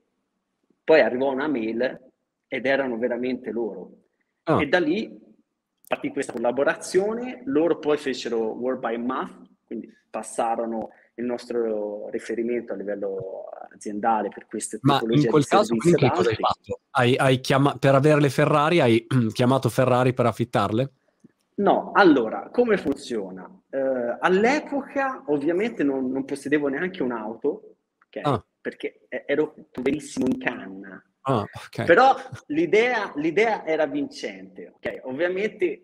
poi 0.84 1.00
arrivò 1.00 1.32
una 1.32 1.48
mail 1.48 2.12
ed 2.46 2.66
erano 2.66 2.98
veramente 2.98 3.52
loro. 3.52 3.92
Oh. 4.44 4.60
E 4.60 4.68
da 4.68 4.80
lì 4.80 5.18
partì 5.88 6.10
questa 6.10 6.34
collaborazione, 6.34 7.42
loro 7.46 7.80
poi 7.80 7.98
fecero 7.98 8.40
Word 8.52 8.80
by 8.80 8.98
Math, 8.98 9.50
quindi 9.66 9.92
passarono 10.10 10.90
il 11.16 11.26
nostro 11.26 12.10
riferimento 12.10 12.74
a 12.74 12.76
livello 12.76 13.46
aziendale 13.74 14.30
per 14.30 14.46
queste 14.48 14.80
Ma 14.82 15.00
in 15.08 15.26
quel 15.28 15.46
caso 15.46 15.76
quindi 15.76 16.10
cosa 16.10 16.30
hai 16.30 16.36
fatto? 16.36 16.80
Hai, 16.92 17.16
hai 17.16 17.40
chiama- 17.40 17.78
per 17.78 17.96
avere 17.96 18.20
le 18.20 18.30
Ferrari 18.30 18.80
hai 18.80 19.06
chiamato 19.34 19.70
Ferrari 19.70 20.14
per 20.14 20.26
affittarle? 20.26 20.92
No, 21.58 21.92
allora, 21.94 22.50
come 22.52 22.78
funziona? 22.78 23.44
Uh, 23.70 24.18
all'epoca 24.20 25.24
ovviamente 25.28 25.84
non, 25.84 26.12
non, 26.12 26.26
possedevo 26.26 26.68
neanche 26.68 27.02
un'auto, 27.02 27.76
okay? 28.08 28.24
ah. 28.24 28.44
perché 28.60 29.06
ero 29.08 29.54
poverissimo 29.72 30.26
in 30.26 30.38
canna, 30.38 31.02
Ah, 31.28 31.44
okay. 31.66 31.86
Però 31.86 32.16
l'idea, 32.48 33.12
l'idea, 33.16 33.66
era 33.66 33.88
vincente, 33.88 34.74
ok? 34.76 35.02
Ovviamente 35.04 35.82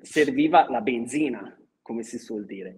serviva 0.00 0.68
la 0.70 0.80
benzina, 0.80 1.56
come 1.82 2.04
si 2.04 2.18
suol 2.18 2.44
dire. 2.44 2.76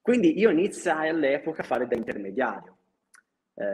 Quindi 0.00 0.38
io 0.38 0.50
iniziai 0.50 1.08
all'epoca 1.08 1.62
a 1.62 1.64
fare 1.64 1.88
da 1.88 1.96
intermediario. 1.96 2.78
Eh, 3.54 3.64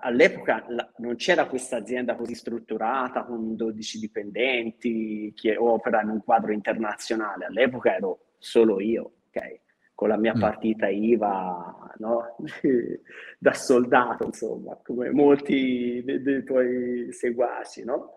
all'epoca 0.00 0.64
la, 0.68 0.90
non 0.98 1.16
c'era 1.16 1.46
questa 1.46 1.76
azienda 1.76 2.16
così 2.16 2.34
strutturata 2.34 3.24
con 3.24 3.54
12 3.54 3.98
dipendenti 3.98 5.32
che 5.36 5.56
opera 5.56 6.00
in 6.00 6.08
un 6.08 6.22
quadro 6.24 6.52
internazionale. 6.52 7.44
All'epoca 7.44 7.94
ero 7.94 8.34
solo 8.38 8.80
io, 8.80 9.16
ok? 9.28 9.60
Con 9.94 10.08
la 10.08 10.16
mia 10.16 10.34
mm. 10.34 10.40
partita 10.40 10.88
IVA 10.88 11.84
no? 11.98 12.36
da 13.38 13.52
soldato, 13.52 14.24
insomma, 14.24 14.78
come 14.82 15.10
molti 15.10 16.02
dei, 16.04 16.22
dei 16.22 16.44
tuoi 16.44 17.12
seguaci, 17.12 17.84
no? 17.84 18.14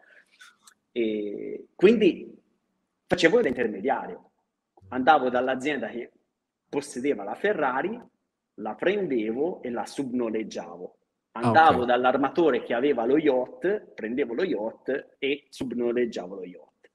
E 0.92 1.68
quindi 1.76 2.36
facevo 3.06 3.42
da 3.42 3.48
intermediario, 3.48 4.32
andavo 4.90 5.30
dall'azienda 5.30 5.88
che 5.88 6.12
possedeva 6.70 7.24
la 7.24 7.36
Ferrari, 7.36 8.02
la 8.56 8.76
prendevo 8.76 9.62
e 9.62 9.70
la 9.70 9.86
subnoleggiavo. 9.86 10.96
Andavo 11.38 11.84
okay. 11.84 11.88
dall'armatore 11.88 12.64
che 12.64 12.74
aveva 12.74 13.06
lo 13.06 13.18
yacht, 13.18 13.92
prendevo 13.94 14.34
lo 14.34 14.44
yacht 14.44 15.18
e 15.20 15.46
subnoleggiavo 15.50 16.36
lo 16.36 16.44
yacht. 16.44 16.92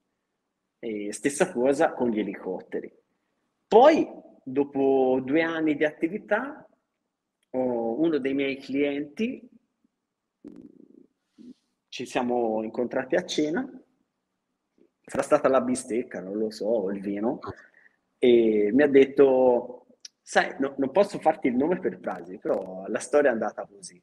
E 0.80 1.12
stessa 1.12 1.52
cosa 1.52 1.92
con 1.92 2.10
gli 2.10 2.18
elicotteri. 2.18 2.92
Poi 3.68 4.04
dopo 4.44 5.20
due 5.24 5.42
anni 5.42 5.76
di 5.76 5.84
attività, 5.84 6.66
uno 7.50 8.18
dei 8.18 8.34
miei 8.34 8.56
clienti, 8.56 9.48
ci 11.88 12.06
siamo 12.06 12.62
incontrati 12.62 13.16
a 13.16 13.24
cena, 13.24 13.68
sarà 15.04 15.22
stata 15.22 15.48
la 15.48 15.60
bistecca, 15.60 16.20
non 16.20 16.38
lo 16.38 16.50
so, 16.50 16.66
o 16.66 16.90
il 16.90 17.00
vino, 17.00 17.40
e 18.18 18.70
mi 18.72 18.82
ha 18.82 18.88
detto, 18.88 19.86
sai, 20.22 20.54
no, 20.58 20.74
non 20.78 20.90
posso 20.90 21.18
farti 21.18 21.48
il 21.48 21.56
nome 21.56 21.80
per 21.80 21.98
frasi, 22.00 22.38
però 22.38 22.86
la 22.86 22.98
storia 22.98 23.30
è 23.30 23.32
andata 23.32 23.66
così. 23.66 24.00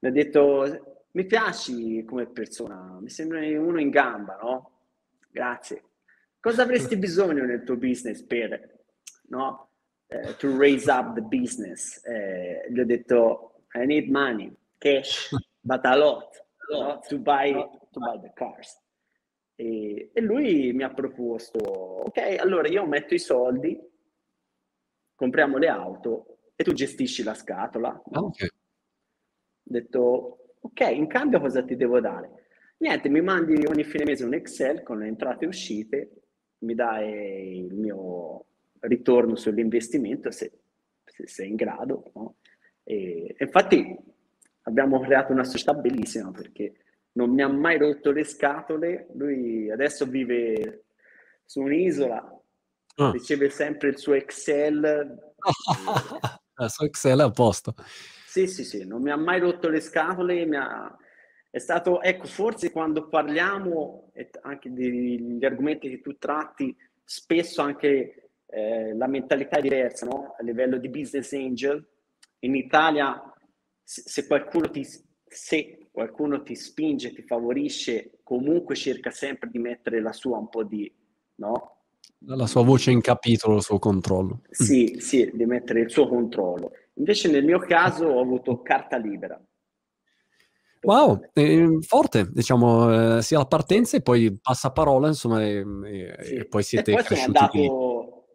Mi 0.00 0.08
ha 0.08 0.12
detto, 0.12 1.06
mi 1.12 1.24
piaci 1.24 2.04
come 2.04 2.26
persona, 2.26 2.98
mi 3.00 3.08
sembri 3.08 3.56
uno 3.56 3.80
in 3.80 3.90
gamba, 3.90 4.38
no? 4.42 4.70
Grazie. 5.30 5.84
Cosa 6.38 6.62
avresti 6.62 6.96
bisogno 6.98 7.44
nel 7.44 7.62
tuo 7.62 7.76
business 7.76 8.22
per, 8.22 8.84
no? 9.28 9.69
Uh, 10.12 10.32
to 10.38 10.56
raise 10.56 10.88
up 10.88 11.14
the 11.14 11.22
business. 11.22 12.02
Eh, 12.04 12.66
gli 12.70 12.80
ho 12.80 12.84
detto, 12.84 13.64
I 13.74 13.86
need 13.86 14.08
money, 14.08 14.52
cash, 14.78 15.30
but 15.60 15.84
a 15.84 15.96
lot, 15.96 16.28
no? 16.70 17.00
to, 17.08 17.18
buy, 17.18 17.52
to 17.52 18.00
buy 18.00 18.18
the 18.20 18.32
cars. 18.34 18.78
E, 19.54 20.10
e, 20.12 20.20
lui 20.20 20.72
mi 20.72 20.82
ha 20.82 20.90
proposto, 20.90 21.58
ok, 21.58 22.36
allora 22.38 22.68
io 22.68 22.86
metto 22.86 23.14
i 23.14 23.18
soldi, 23.18 23.78
compriamo 25.14 25.58
le 25.58 25.68
auto 25.68 26.38
e 26.56 26.64
tu 26.64 26.72
gestisci 26.72 27.22
la 27.22 27.34
scatola. 27.34 28.02
No? 28.06 28.26
Okay. 28.26 28.48
Ho 28.48 29.72
detto, 29.72 30.54
ok, 30.60 30.80
in 30.92 31.06
cambio 31.06 31.40
cosa 31.40 31.62
ti 31.62 31.76
devo 31.76 32.00
dare? 32.00 32.38
Niente, 32.78 33.10
mi 33.10 33.20
mandi 33.20 33.66
ogni 33.66 33.84
fine 33.84 34.04
mese 34.04 34.24
un 34.24 34.32
Excel 34.32 34.82
con 34.82 35.00
le 35.00 35.08
entrate 35.08 35.44
e 35.44 35.48
uscite, 35.48 36.22
mi 36.60 36.74
dai 36.74 37.66
il 37.66 37.74
mio 37.74 38.46
ritorno 38.80 39.36
sull'investimento 39.36 40.30
se, 40.30 40.52
se 41.04 41.26
sei 41.26 41.48
in 41.48 41.56
grado. 41.56 42.10
No? 42.14 42.36
E, 42.84 43.36
infatti 43.38 43.96
abbiamo 44.62 45.00
creato 45.00 45.32
una 45.32 45.44
società 45.44 45.74
bellissima 45.74 46.30
perché 46.30 46.74
non 47.12 47.30
mi 47.30 47.42
ha 47.42 47.48
mai 47.48 47.78
rotto 47.78 48.12
le 48.12 48.24
scatole, 48.24 49.08
lui 49.14 49.70
adesso 49.70 50.06
vive 50.06 50.84
su 51.44 51.60
un'isola, 51.60 52.40
ah. 52.96 53.10
riceve 53.10 53.50
sempre 53.50 53.88
il 53.88 53.98
suo 53.98 54.14
Excel. 54.14 55.34
il 56.58 56.70
suo 56.70 56.86
Excel 56.86 57.18
è 57.18 57.22
a 57.22 57.30
posto. 57.30 57.74
Sì, 58.26 58.46
sì, 58.46 58.64
sì, 58.64 58.86
non 58.86 59.02
mi 59.02 59.10
ha 59.10 59.16
mai 59.16 59.40
rotto 59.40 59.68
le 59.68 59.80
scatole, 59.80 60.46
mi 60.46 60.56
ha, 60.56 60.96
È 61.50 61.58
stato, 61.58 62.00
ecco, 62.00 62.26
forse 62.26 62.70
quando 62.70 63.08
parliamo 63.08 64.12
anche 64.42 64.72
degli 64.72 65.44
argomenti 65.44 65.90
che 65.90 66.00
tu 66.00 66.16
tratti, 66.16 66.76
spesso 67.02 67.60
anche 67.60 68.29
eh, 68.50 68.94
la 68.94 69.06
mentalità 69.06 69.58
è 69.58 69.62
diversa, 69.62 70.06
no? 70.06 70.34
A 70.38 70.42
livello 70.42 70.78
di 70.78 70.88
business 70.88 71.32
angel, 71.32 71.86
in 72.40 72.56
Italia 72.56 73.22
se, 73.82 74.02
se 74.04 74.26
qualcuno 74.26 74.70
ti, 74.70 74.86
se 75.26 75.88
qualcuno 75.90 76.42
ti 76.42 76.54
spinge, 76.54 77.12
ti 77.12 77.22
favorisce, 77.22 78.20
comunque 78.22 78.74
cerca 78.74 79.10
sempre 79.10 79.48
di 79.50 79.58
mettere 79.58 80.00
la 80.00 80.12
sua 80.12 80.38
un 80.38 80.48
po' 80.48 80.64
di, 80.64 80.92
no? 81.36 81.76
La 82.26 82.46
sua 82.46 82.62
voce 82.62 82.90
in 82.90 83.00
capitolo, 83.00 83.56
il 83.56 83.62
suo 83.62 83.78
controllo. 83.78 84.42
Sì, 84.50 84.96
sì, 84.98 85.30
di 85.32 85.46
mettere 85.46 85.80
il 85.80 85.90
suo 85.90 86.06
controllo. 86.06 86.72
Invece 86.94 87.30
nel 87.30 87.44
mio 87.44 87.58
caso 87.58 88.06
ho 88.06 88.20
avuto 88.20 88.60
carta 88.60 88.98
libera. 88.98 89.42
Wow, 90.82 91.20
eh, 91.34 91.78
forte, 91.80 92.28
diciamo, 92.30 93.18
eh, 93.18 93.22
sia 93.22 93.38
la 93.38 93.46
partenza 93.46 93.96
e 93.96 94.02
poi 94.02 94.38
passaparola, 94.40 95.08
insomma, 95.08 95.44
e, 95.44 95.64
sì. 96.20 96.34
e 96.34 96.46
poi 96.46 96.62
siete 96.62 96.90
e 96.90 96.94
poi 96.94 97.04
cresciuti 97.04 97.38
sono 97.38 97.48
andato 97.48 97.89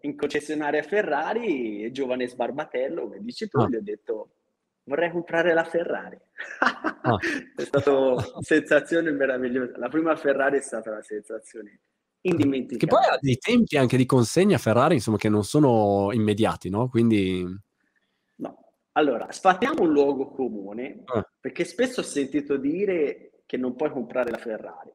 in 0.05 0.15
concessionaria 0.15 0.83
Ferrari, 0.83 1.91
giovane 1.91 2.27
sbarbatello, 2.27 3.03
come 3.03 3.19
dici 3.21 3.47
tu, 3.47 3.59
ah. 3.59 3.67
gli 3.67 3.75
ho 3.75 3.81
detto 3.81 4.29
vorrei 4.85 5.11
comprare 5.11 5.53
la 5.53 5.63
Ferrari. 5.63 6.17
Ah. 6.59 7.17
è 7.55 7.63
stata 7.63 7.91
una 7.91 8.23
sensazione 8.39 9.11
meravigliosa. 9.11 9.77
La 9.77 9.89
prima 9.89 10.15
Ferrari 10.15 10.57
è 10.57 10.61
stata 10.61 10.91
una 10.91 11.01
sensazione 11.01 11.79
indimenticabile. 12.21 12.77
Che 12.77 12.87
poi 12.87 13.13
ha 13.13 13.17
dei 13.19 13.37
tempi 13.37 13.77
anche 13.77 13.97
di 13.97 14.05
consegna 14.05 14.57
Ferrari, 14.57 14.95
insomma, 14.95 15.17
che 15.17 15.29
non 15.29 15.43
sono 15.43 16.11
immediati, 16.11 16.69
no? 16.69 16.87
Quindi... 16.87 17.43
No. 18.35 18.57
Allora, 18.93 19.31
sfattiamo 19.31 19.81
un 19.81 19.91
luogo 19.91 20.29
comune, 20.29 21.01
ah. 21.05 21.27
perché 21.39 21.65
spesso 21.65 22.01
ho 22.01 22.03
sentito 22.03 22.57
dire 22.57 23.41
che 23.45 23.57
non 23.57 23.75
puoi 23.75 23.91
comprare 23.91 24.29
la 24.29 24.37
Ferrari. 24.37 24.91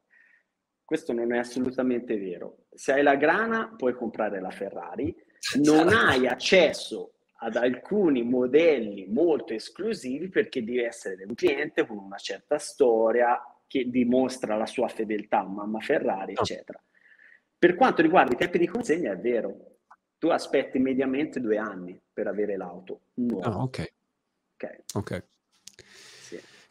Questo 0.91 1.13
non 1.13 1.31
è 1.31 1.37
assolutamente 1.37 2.17
vero. 2.17 2.65
Se 2.73 2.91
hai 2.91 3.01
la 3.01 3.15
grana, 3.15 3.73
puoi 3.77 3.93
comprare 3.93 4.41
la 4.41 4.49
Ferrari. 4.49 5.15
Non 5.63 5.87
certo. 5.87 5.95
hai 5.95 6.27
accesso 6.27 7.13
ad 7.37 7.55
alcuni 7.55 8.23
modelli 8.23 9.07
molto 9.07 9.53
esclusivi 9.53 10.27
perché 10.27 10.61
devi 10.61 10.83
essere 10.83 11.23
un 11.23 11.33
cliente 11.33 11.87
con 11.87 11.97
una 11.97 12.17
certa 12.17 12.57
storia 12.57 13.41
che 13.67 13.89
dimostra 13.89 14.57
la 14.57 14.65
sua 14.65 14.89
fedeltà 14.89 15.39
a 15.39 15.47
mamma 15.47 15.79
Ferrari, 15.79 16.33
ah. 16.35 16.41
eccetera. 16.41 16.83
Per 17.57 17.75
quanto 17.75 18.01
riguarda 18.01 18.33
i 18.33 18.37
tempi 18.37 18.57
di 18.57 18.67
consegna, 18.67 19.13
è 19.13 19.17
vero, 19.17 19.77
tu 20.17 20.27
aspetti 20.27 20.77
mediamente 20.77 21.39
due 21.39 21.57
anni 21.57 21.97
per 22.11 22.27
avere 22.27 22.57
l'auto 22.57 23.03
nuova. 23.13 23.45
Ah, 23.45 23.63
ok. 23.63 23.93
Ok. 24.55 24.79
okay. 24.95 25.23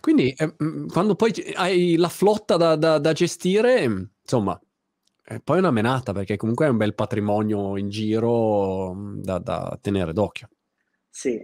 Quindi 0.01 0.33
eh, 0.33 0.55
mm, 0.63 0.89
quando 0.89 1.15
poi 1.15 1.33
hai 1.55 1.97
la 1.97 2.09
flotta 2.09 2.57
da, 2.57 2.77
da, 2.77 2.99
da 2.99 3.13
gestire, 3.13 4.09
insomma, 4.23 4.61
è 5.23 5.39
poi 5.41 5.59
una 5.59 5.71
menata 5.71 6.13
perché 6.13 6.37
comunque 6.37 6.67
è 6.67 6.71
un 6.71 6.77
bel 6.77 6.95
patrimonio 6.95 7.77
in 7.77 7.89
giro 7.89 8.95
mm, 8.95 9.21
da, 9.21 9.39
da 9.39 9.79
tenere 9.81 10.13
d'occhio. 10.13 10.49
Sì, 11.09 11.41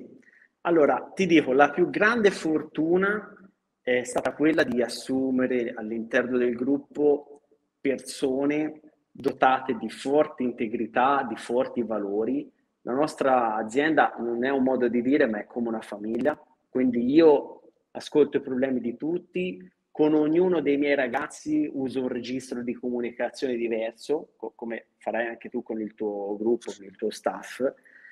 allora 0.62 1.10
ti 1.14 1.26
dico, 1.26 1.52
la 1.52 1.70
più 1.70 1.90
grande 1.90 2.30
fortuna 2.30 3.32
è 3.80 4.02
stata 4.02 4.32
quella 4.32 4.64
di 4.64 4.82
assumere 4.82 5.72
all'interno 5.76 6.38
del 6.38 6.54
gruppo 6.54 7.42
persone 7.80 8.80
dotate 9.12 9.76
di 9.76 9.88
forte 9.88 10.42
integrità, 10.42 11.24
di 11.28 11.36
forti 11.36 11.82
valori. 11.82 12.50
La 12.82 12.92
nostra 12.92 13.54
azienda 13.54 14.14
non 14.18 14.44
è 14.44 14.50
un 14.50 14.62
modo 14.62 14.88
di 14.88 15.02
dire, 15.02 15.26
ma 15.26 15.38
è 15.38 15.46
come 15.46 15.68
una 15.68 15.80
famiglia. 15.80 16.36
Quindi 16.68 17.10
io 17.12 17.55
ascolto 17.96 18.36
i 18.36 18.42
problemi 18.42 18.80
di 18.80 18.96
tutti, 18.96 19.58
con 19.90 20.14
ognuno 20.14 20.60
dei 20.60 20.76
miei 20.76 20.94
ragazzi 20.94 21.68
uso 21.72 22.02
un 22.02 22.08
registro 22.08 22.62
di 22.62 22.74
comunicazione 22.74 23.56
diverso, 23.56 24.34
co- 24.36 24.52
come 24.54 24.88
farai 24.98 25.26
anche 25.26 25.48
tu 25.48 25.62
con 25.62 25.80
il 25.80 25.94
tuo 25.94 26.36
gruppo, 26.36 26.72
con 26.76 26.84
il 26.84 26.96
tuo 26.96 27.10
staff 27.10 27.62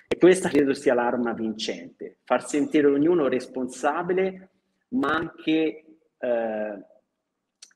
e 0.06 0.18
questa 0.18 0.48
credo 0.48 0.74
sia 0.74 0.94
l'arma 0.94 1.32
vincente, 1.32 2.18
far 2.24 2.46
sentire 2.46 2.86
ognuno 2.86 3.26
responsabile, 3.26 4.50
ma 4.90 5.14
anche 5.14 5.84
eh, 6.18 6.84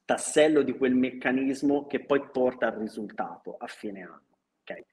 tassello 0.05 0.63
di 0.63 0.73
quel 0.73 0.95
meccanismo 0.95 1.87
che 1.87 2.01
poi 2.01 2.29
porta 2.31 2.69
al 2.69 2.79
risultato 2.79 3.57
a 3.59 3.67
fine 3.67 4.03
anno. 4.03 4.39
Okay? 4.63 4.85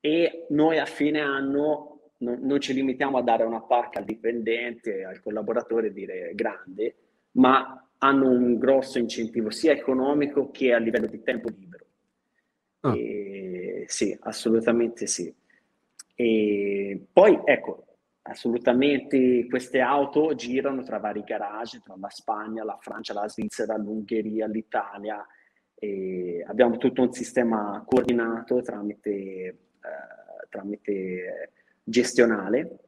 E 0.00 0.46
noi 0.50 0.78
a 0.78 0.86
fine 0.86 1.20
anno 1.20 1.91
non, 2.22 2.38
non 2.40 2.60
ci 2.60 2.72
limitiamo 2.72 3.18
a 3.18 3.22
dare 3.22 3.44
una 3.44 3.60
pacca 3.60 3.98
al 3.98 4.04
dipendente, 4.04 5.04
al 5.04 5.20
collaboratore 5.20 5.88
e 5.88 5.92
dire 5.92 6.32
grande, 6.34 6.94
ma 7.32 7.86
hanno 7.98 8.30
un 8.30 8.58
grosso 8.58 8.98
incentivo 8.98 9.50
sia 9.50 9.72
economico 9.72 10.50
che 10.50 10.72
a 10.72 10.78
livello 10.78 11.06
di 11.06 11.22
tempo 11.22 11.48
libero. 11.48 11.84
Oh. 12.80 12.94
E, 12.96 13.84
sì, 13.86 14.16
assolutamente 14.22 15.06
sì. 15.06 15.32
E 16.14 17.06
poi, 17.12 17.40
ecco, 17.44 17.86
assolutamente 18.22 19.46
queste 19.48 19.80
auto 19.80 20.34
girano 20.34 20.82
tra 20.82 20.98
vari 20.98 21.22
garage, 21.22 21.80
tra 21.84 21.94
la 21.98 22.10
Spagna, 22.10 22.64
la 22.64 22.78
Francia, 22.80 23.14
la 23.14 23.28
Svizzera, 23.28 23.76
l'Ungheria, 23.76 24.46
l'Italia. 24.46 25.24
E 25.74 26.44
abbiamo 26.46 26.76
tutto 26.76 27.02
un 27.02 27.12
sistema 27.12 27.82
coordinato 27.84 28.62
tramite, 28.62 29.10
eh, 29.10 29.56
tramite 30.48 31.50
gestionale 31.82 32.78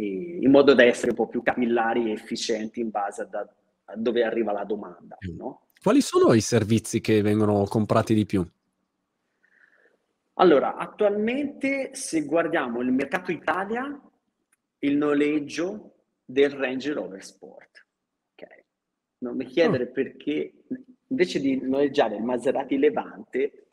in 0.00 0.50
modo 0.50 0.74
da 0.74 0.84
essere 0.84 1.10
un 1.10 1.16
po' 1.16 1.28
più 1.28 1.42
capillari 1.42 2.08
e 2.08 2.12
efficienti 2.12 2.80
in 2.80 2.90
base 2.90 3.22
a, 3.22 3.24
da, 3.26 3.46
a 3.84 3.96
dove 3.96 4.24
arriva 4.24 4.52
la 4.52 4.64
domanda. 4.64 5.18
No? 5.36 5.68
Quali 5.82 6.00
sono 6.00 6.32
i 6.32 6.40
servizi 6.40 7.00
che 7.00 7.20
vengono 7.22 7.64
comprati 7.64 8.14
di 8.14 8.24
più? 8.24 8.46
Allora, 10.34 10.76
attualmente 10.76 11.90
se 11.94 12.24
guardiamo 12.24 12.80
il 12.80 12.92
mercato 12.92 13.30
Italia, 13.30 14.00
il 14.78 14.96
noleggio 14.96 15.96
del 16.24 16.50
Range 16.50 16.92
Rover 16.92 17.22
Sport. 17.22 17.86
Okay. 18.32 18.64
Non 19.18 19.36
mi 19.36 19.44
chiedere 19.44 19.84
oh. 19.84 19.90
perché 19.90 20.52
invece 21.08 21.40
di 21.40 21.60
noleggiare 21.60 22.16
il 22.16 22.22
Maserati 22.22 22.78
Levante 22.78 23.69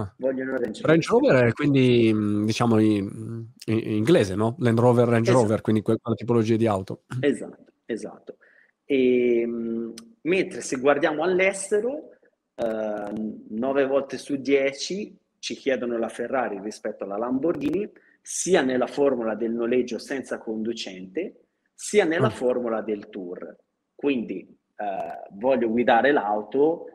ah. 0.00 0.14
vogliono 0.18 0.52
Range 0.52 0.80
Rover. 0.80 0.84
Range 0.84 1.08
Rover 1.08 1.44
è 1.46 1.52
quindi 1.52 2.44
diciamo 2.44 2.78
in, 2.78 3.46
in, 3.66 3.78
inglese, 3.90 4.34
no? 4.34 4.56
Land 4.58 4.78
Rover, 4.78 5.08
Range 5.08 5.30
esatto. 5.30 5.42
Rover, 5.42 5.60
quindi 5.60 5.82
quella 5.82 5.98
tipologia 6.14 6.56
di 6.56 6.66
auto. 6.66 7.02
Esatto, 7.20 7.72
esatto. 7.86 8.36
E, 8.84 9.40
ehm, 9.40 9.94
mentre 10.22 10.60
se 10.60 10.76
guardiamo 10.76 11.22
all'estero, 11.22 12.10
eh, 12.54 13.34
9 13.48 13.86
volte 13.86 14.18
su 14.18 14.36
10 14.36 15.18
ci 15.38 15.54
chiedono 15.54 15.98
la 15.98 16.08
Ferrari 16.08 16.60
rispetto 16.60 17.04
alla 17.04 17.16
Lamborghini, 17.16 17.90
sia 18.20 18.62
nella 18.62 18.86
formula 18.86 19.34
del 19.34 19.52
noleggio 19.52 19.98
senza 19.98 20.38
conducente, 20.38 21.46
sia 21.74 22.04
nella 22.04 22.28
ah. 22.28 22.30
formula 22.30 22.80
del 22.80 23.08
tour. 23.08 23.56
Quindi 23.94 24.40
eh, 24.76 25.28
voglio 25.32 25.68
guidare 25.68 26.12
l'auto, 26.12 26.86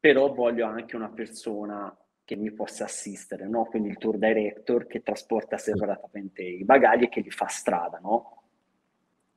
però 0.00 0.32
voglio 0.32 0.66
anche 0.66 0.96
una 0.96 1.10
persona 1.10 1.96
che 2.32 2.36
mi 2.36 2.52
possa 2.52 2.84
assistere, 2.84 3.46
no? 3.46 3.66
Quindi 3.66 3.90
il 3.90 3.98
tour 3.98 4.16
director 4.16 4.86
che 4.86 5.02
trasporta 5.02 5.58
separatamente 5.58 6.42
i 6.42 6.64
bagagli 6.64 7.04
e 7.04 7.08
che 7.10 7.20
li 7.20 7.30
fa 7.30 7.46
strada, 7.46 7.98
no? 8.02 8.42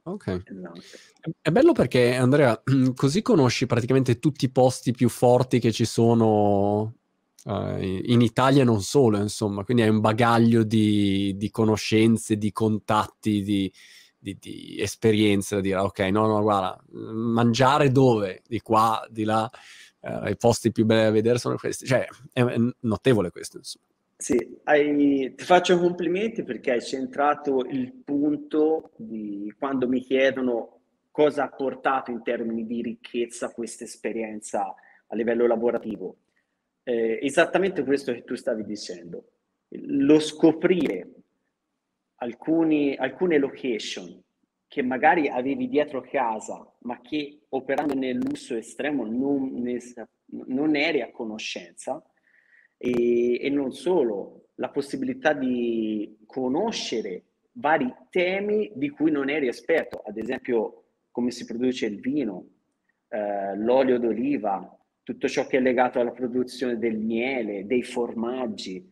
Ok. 0.03 0.43
Esatto. 0.45 0.81
È 1.41 1.49
bello 1.49 1.73
perché 1.73 2.15
Andrea, 2.15 2.62
così 2.95 3.21
conosci 3.21 3.65
praticamente 3.65 4.19
tutti 4.19 4.45
i 4.45 4.51
posti 4.51 4.93
più 4.93 5.10
forti 5.10 5.60
che 5.60 5.73
ci 5.73 5.84
sono 5.84 6.95
uh, 7.43 7.77
in 7.81 8.21
Italia 8.21 8.63
non 8.63 8.81
solo, 8.81 9.17
insomma, 9.17 9.65
quindi 9.65 9.84
hai 9.84 9.89
un 9.89 9.99
bagaglio 9.99 10.63
di, 10.63 11.34
di 11.36 11.49
conoscenze, 11.49 12.38
di 12.38 12.53
contatti, 12.53 13.41
di, 13.41 13.69
di, 14.17 14.38
di, 14.39 14.77
esperienze 14.79 15.55
da 15.55 15.62
dire, 15.62 15.79
ok, 15.79 15.99
no, 16.12 16.27
no, 16.27 16.41
guarda, 16.41 16.81
mangiare 16.91 17.91
dove? 17.91 18.41
Di 18.47 18.62
qua, 18.62 19.05
di 19.10 19.25
là, 19.25 19.49
uh, 20.05 20.27
i 20.27 20.37
posti 20.37 20.71
più 20.71 20.85
belli 20.85 21.03
da 21.03 21.11
vedere 21.11 21.37
sono 21.37 21.55
questi, 21.55 21.85
cioè 21.85 22.07
è, 22.31 22.43
è 22.43 22.57
notevole 22.81 23.31
questo, 23.31 23.57
insomma. 23.57 23.85
Sì, 24.17 24.57
hai, 24.63 25.33
ti 25.35 25.43
faccio 25.43 25.77
complimenti 25.77 26.43
perché 26.43 26.71
hai 26.71 26.81
centrato 26.81 27.65
il 27.65 27.91
punto 27.91 28.91
di 28.95 29.53
quando 29.59 29.89
mi 29.89 29.99
chiedono 29.99 30.79
cosa 31.11 31.43
ha 31.43 31.49
portato 31.49 32.11
in 32.11 32.23
termini 32.23 32.65
di 32.65 32.81
ricchezza 32.81 33.51
questa 33.51 33.83
esperienza 33.83 34.73
a 35.07 35.15
livello 35.15 35.45
lavorativo 35.47 36.17
eh, 36.85 37.19
esattamente 37.21 37.83
questo 37.83 38.13
che 38.13 38.23
tu 38.23 38.35
stavi 38.35 38.63
dicendo. 38.63 39.31
Lo 39.69 40.19
scoprire 40.19 41.09
alcuni, 42.17 42.95
alcune 42.95 43.39
location 43.39 44.23
che 44.75 44.83
magari 44.83 45.29
avevi 45.29 45.69
dietro 45.69 46.01
casa, 46.01 46.69
ma 46.79 46.99
che 46.99 47.43
operando 47.47 47.93
nel 47.93 48.17
lusso 48.17 48.57
estremo 48.57 49.05
non, 49.05 49.53
ne, 49.53 49.79
non 50.47 50.75
eri 50.75 50.99
a 50.99 51.11
conoscenza, 51.11 52.03
e, 52.77 53.39
e 53.41 53.49
non 53.49 53.71
solo, 53.71 54.49
la 54.55 54.67
possibilità 54.67 55.31
di 55.31 56.17
conoscere 56.25 57.23
vari 57.53 57.89
temi 58.09 58.69
di 58.75 58.89
cui 58.89 59.11
non 59.11 59.29
eri 59.29 59.47
esperto, 59.47 60.01
ad 60.05 60.17
esempio 60.17 60.88
come 61.09 61.31
si 61.31 61.45
produce 61.45 61.85
il 61.85 62.01
vino, 62.01 62.45
eh, 63.07 63.55
l'olio 63.55 63.97
d'oliva, 63.97 64.77
tutto 65.03 65.29
ciò 65.29 65.47
che 65.47 65.55
è 65.55 65.61
legato 65.61 66.01
alla 66.01 66.11
produzione 66.11 66.77
del 66.77 66.97
miele, 66.97 67.65
dei 67.65 67.83
formaggi, 67.83 68.85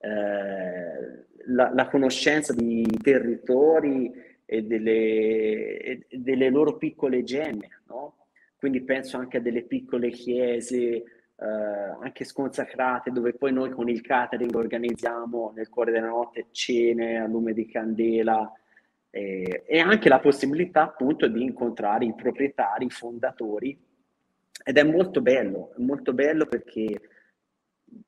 eh, 0.00 1.28
la, 1.46 1.72
la, 1.72 1.88
conoscenza 1.88 2.52
di 2.52 2.84
territori 3.02 4.28
e 4.52 4.64
delle, 4.64 5.78
e 5.78 6.06
delle 6.10 6.50
loro 6.50 6.76
piccole 6.76 7.22
gemme, 7.22 7.82
no? 7.86 8.16
Quindi 8.56 8.80
penso 8.82 9.16
anche 9.16 9.36
a 9.36 9.40
delle 9.40 9.62
piccole 9.62 10.10
chiese, 10.10 10.76
eh, 10.80 11.04
anche 11.36 12.24
sconsacrate, 12.24 13.12
dove 13.12 13.32
poi 13.34 13.52
noi 13.52 13.70
con 13.70 13.88
il 13.88 14.00
catering 14.00 14.52
organizziamo 14.52 15.52
nel 15.54 15.68
cuore 15.68 15.92
della 15.92 16.08
notte 16.08 16.46
cene 16.50 17.20
a 17.20 17.28
lume 17.28 17.52
di 17.52 17.64
candela 17.66 18.52
eh, 19.10 19.62
e 19.64 19.78
anche 19.78 20.08
la 20.08 20.18
possibilità 20.18 20.82
appunto 20.82 21.28
di 21.28 21.44
incontrare 21.44 22.06
i 22.06 22.14
proprietari, 22.14 22.86
i 22.86 22.90
fondatori 22.90 23.78
ed 24.64 24.76
è 24.76 24.82
molto 24.82 25.20
bello, 25.20 25.74
molto 25.76 26.12
bello 26.12 26.46
perché 26.46 27.00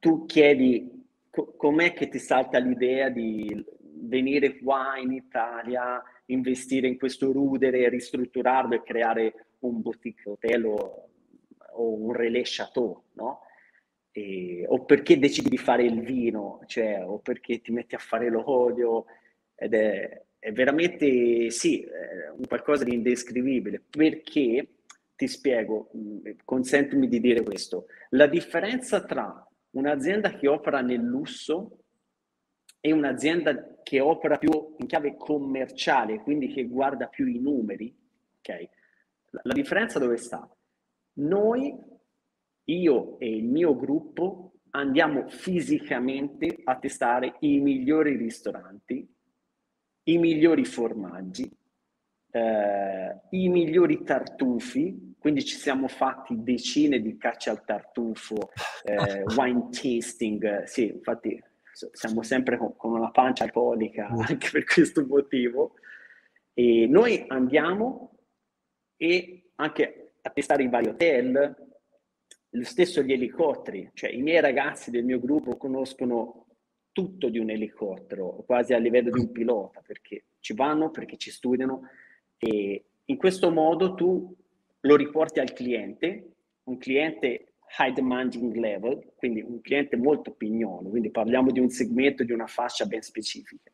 tu 0.01 0.27
chiedi 0.27 1.07
co- 1.31 1.55
com'è 1.57 1.93
che 1.93 2.09
ti 2.09 2.19
salta 2.19 2.59
l'idea 2.59 3.11
di 3.11 3.65
venire 4.03 4.59
qua 4.59 4.97
in 4.99 5.13
Italia, 5.13 6.03
investire 6.27 6.87
in 6.87 6.99
questo 6.99 7.33
rudere, 7.33 7.89
ristrutturarlo 7.89 8.75
e 8.75 8.83
creare 8.83 9.47
un 9.61 9.81
boutique 9.81 10.31
hotel 10.31 10.65
o, 10.65 11.09
o 11.75 11.93
un 11.95 12.13
relais 12.13 12.55
chateau, 12.55 13.03
no? 13.15 13.41
E, 14.11 14.65
o 14.69 14.85
perché 14.85 15.19
decidi 15.19 15.49
di 15.49 15.57
fare 15.57 15.85
il 15.85 16.01
vino, 16.01 16.61
cioè, 16.67 17.03
o 17.05 17.19
perché 17.19 17.61
ti 17.61 17.73
metti 17.73 17.95
a 17.95 17.99
fare 17.99 18.29
l'olio, 18.29 19.07
ed 19.55 19.75
è, 19.75 20.23
è 20.39 20.53
veramente, 20.53 21.51
sì, 21.51 21.83
è 21.83 22.29
un 22.31 22.45
qualcosa 22.47 22.85
di 22.85 22.95
indescrivibile, 22.95 23.83
perché, 23.89 24.69
ti 25.17 25.29
spiego, 25.29 25.91
consentimi 26.45 27.09
di 27.09 27.21
dire 27.21 27.43
questo, 27.43 27.87
la 28.11 28.27
differenza 28.27 29.05
tra 29.05 29.47
un'azienda 29.71 30.35
che 30.35 30.49
opera 30.49 30.81
nel 30.81 31.01
lusso 31.01 31.79
e 32.81 32.93
un'azienda 32.93 33.72
che 33.83 34.01
opera 34.01 34.39
più 34.39 34.51
in 34.79 34.87
chiave 34.87 35.17
commerciale, 35.17 36.21
quindi 36.21 36.49
che 36.49 36.67
guarda 36.67 37.07
più 37.07 37.27
i 37.27 37.39
numeri, 37.39 37.95
ok? 38.39 38.69
La 39.43 39.53
differenza 39.53 39.99
dove 39.99 40.17
sta? 40.17 40.49
Noi, 41.15 41.75
io 42.65 43.19
e 43.19 43.37
il 43.37 43.45
mio 43.45 43.75
gruppo, 43.77 44.53
andiamo 44.71 45.29
fisicamente 45.29 46.61
a 46.65 46.77
testare 46.77 47.37
i 47.41 47.61
migliori 47.61 48.17
ristoranti, 48.17 49.07
i 50.05 50.19
migliori 50.19 50.65
formaggi, 50.65 51.51
eh, 52.31 53.21
i 53.31 53.49
migliori 53.49 54.03
tartufi, 54.03 55.15
quindi 55.19 55.45
ci 55.45 55.57
siamo 55.57 55.89
fatti 55.89 56.43
decine 56.43 57.01
di 57.01 57.17
cacce 57.17 57.51
al 57.51 57.65
tartufo, 57.65 58.51
eh, 58.85 59.23
wine 59.37 59.69
tasting, 59.71 60.65
sì, 60.65 60.87
infatti 60.87 61.41
siamo 61.93 62.23
sempre 62.23 62.57
con, 62.57 62.77
con 62.77 62.93
una 62.93 63.11
pancia 63.11 63.45
alcolica 63.45 64.07
anche 64.09 64.49
per 64.51 64.65
questo 64.65 65.05
motivo. 65.07 65.75
E 66.55 66.87
noi 66.87 67.25
andiamo 67.29 68.19
e 68.97 69.51
anche 69.57 70.13
a 70.23 70.31
testare 70.31 70.63
i 70.63 70.69
vari 70.69 70.89
hotel, 70.89 71.57
lo 72.51 72.65
stesso 72.65 73.03
gli 73.03 73.13
elicotteri, 73.13 73.91
cioè 73.95 74.11
i 74.11 74.23
miei 74.23 74.41
ragazzi 74.41 74.91
del 74.91 75.05
mio 75.05 75.19
gruppo 75.19 75.57
conoscono 75.57 76.47
tutto 76.93 77.31
di 77.31 77.39
un 77.39 77.51
elicottero, 77.51 78.45
quasi 78.47 78.75
a 78.75 78.79
livello 78.79 79.11
di 79.11 79.21
un 79.21 79.33
pilota, 79.33 79.81
perché 79.81 80.25
ci 80.41 80.55
vanno, 80.55 80.91
perché 80.91 81.17
ci 81.17 81.31
studiano. 81.31 81.89
E 82.37 82.85
in 83.07 83.17
questo 83.17 83.51
modo 83.51 83.95
tu 83.95 84.35
lo 84.81 84.97
riporti 84.97 85.41
al 85.41 85.53
cliente, 85.53 86.33
un 86.65 86.77
cliente 86.77 87.52
high 87.79 87.93
demanding 87.93 88.55
level, 88.55 89.13
quindi 89.17 89.41
un 89.41 89.61
cliente 89.61 89.97
molto 89.97 90.33
pignolo, 90.33 90.89
quindi 90.89 91.11
parliamo 91.11 91.51
di 91.51 91.61
un 91.61 91.71
segmento, 91.71 92.25
di 92.25 92.33
una 92.33 92.47
fascia 92.47 92.87
ben 92.87 93.03
specifica. 93.03 93.71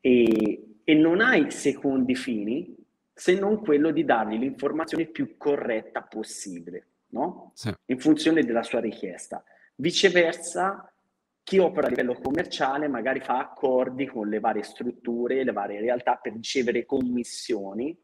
E, 0.00 0.64
e 0.84 0.94
non 0.94 1.20
hai 1.20 1.50
secondi 1.50 2.14
fini 2.14 2.74
se 3.12 3.38
non 3.38 3.60
quello 3.60 3.90
di 3.90 4.04
dargli 4.04 4.38
l'informazione 4.38 5.06
più 5.06 5.36
corretta 5.36 6.02
possibile, 6.02 6.86
no? 7.08 7.52
Sì. 7.54 7.72
In 7.86 7.98
funzione 7.98 8.42
della 8.42 8.62
sua 8.62 8.80
richiesta. 8.80 9.42
Viceversa, 9.76 10.92
chi 11.42 11.58
opera 11.58 11.86
a 11.86 11.90
livello 11.90 12.18
commerciale 12.20 12.88
magari 12.88 13.20
fa 13.20 13.38
accordi 13.38 14.06
con 14.06 14.28
le 14.28 14.38
varie 14.38 14.62
strutture, 14.62 15.44
le 15.44 15.52
varie 15.52 15.80
realtà 15.80 16.16
per 16.16 16.34
ricevere 16.34 16.84
commissioni 16.84 17.96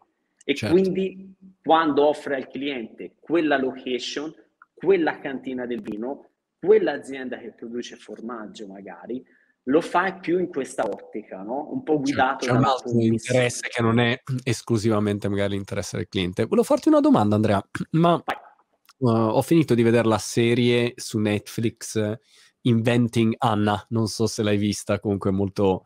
e 0.45 0.55
certo. 0.55 0.75
quindi 0.75 1.35
quando 1.63 2.07
offre 2.07 2.37
al 2.37 2.49
cliente 2.49 3.17
quella 3.21 3.59
location, 3.59 4.35
quella 4.83 5.21
cantina 5.21 5.65
del 5.65 5.81
vino, 5.81 6.31
quell'azienda 6.59 7.39
che 7.39 7.53
produce 7.53 7.97
formaggio 7.97 8.67
magari, 8.67 9.25
lo 9.67 9.81
fai 9.81 10.19
più 10.19 10.41
in 10.41 10.49
questa 10.49 10.83
ottica, 10.85 11.43
no? 11.43 11.69
Un 11.71 11.85
po' 11.85 12.01
guidato 12.01 12.47
c'è 12.47 12.51
un 12.51 12.65
altro 12.65 12.91
interesse 12.99 13.69
che 13.69 13.81
non 13.81 14.01
è 14.01 14.21
esclusivamente 14.43 15.29
magari 15.29 15.55
l'interesse 15.55 15.97
del 15.97 16.09
cliente. 16.09 16.45
Volevo 16.47 16.65
farti 16.65 16.89
una 16.89 16.99
domanda, 16.99 17.37
Andrea, 17.37 17.65
ma 17.91 18.15
uh, 18.15 19.09
ho 19.09 19.43
finito 19.43 19.75
di 19.75 19.85
vedere 19.85 20.09
la 20.09 20.19
serie 20.19 20.95
su 20.97 21.19
Netflix 21.19 22.19
Inventing 22.63 23.35
Anna, 23.39 23.87
non 23.91 24.09
so 24.09 24.27
se 24.27 24.43
l'hai 24.43 24.57
vista, 24.57 24.99
comunque 24.99 25.31
molto 25.31 25.85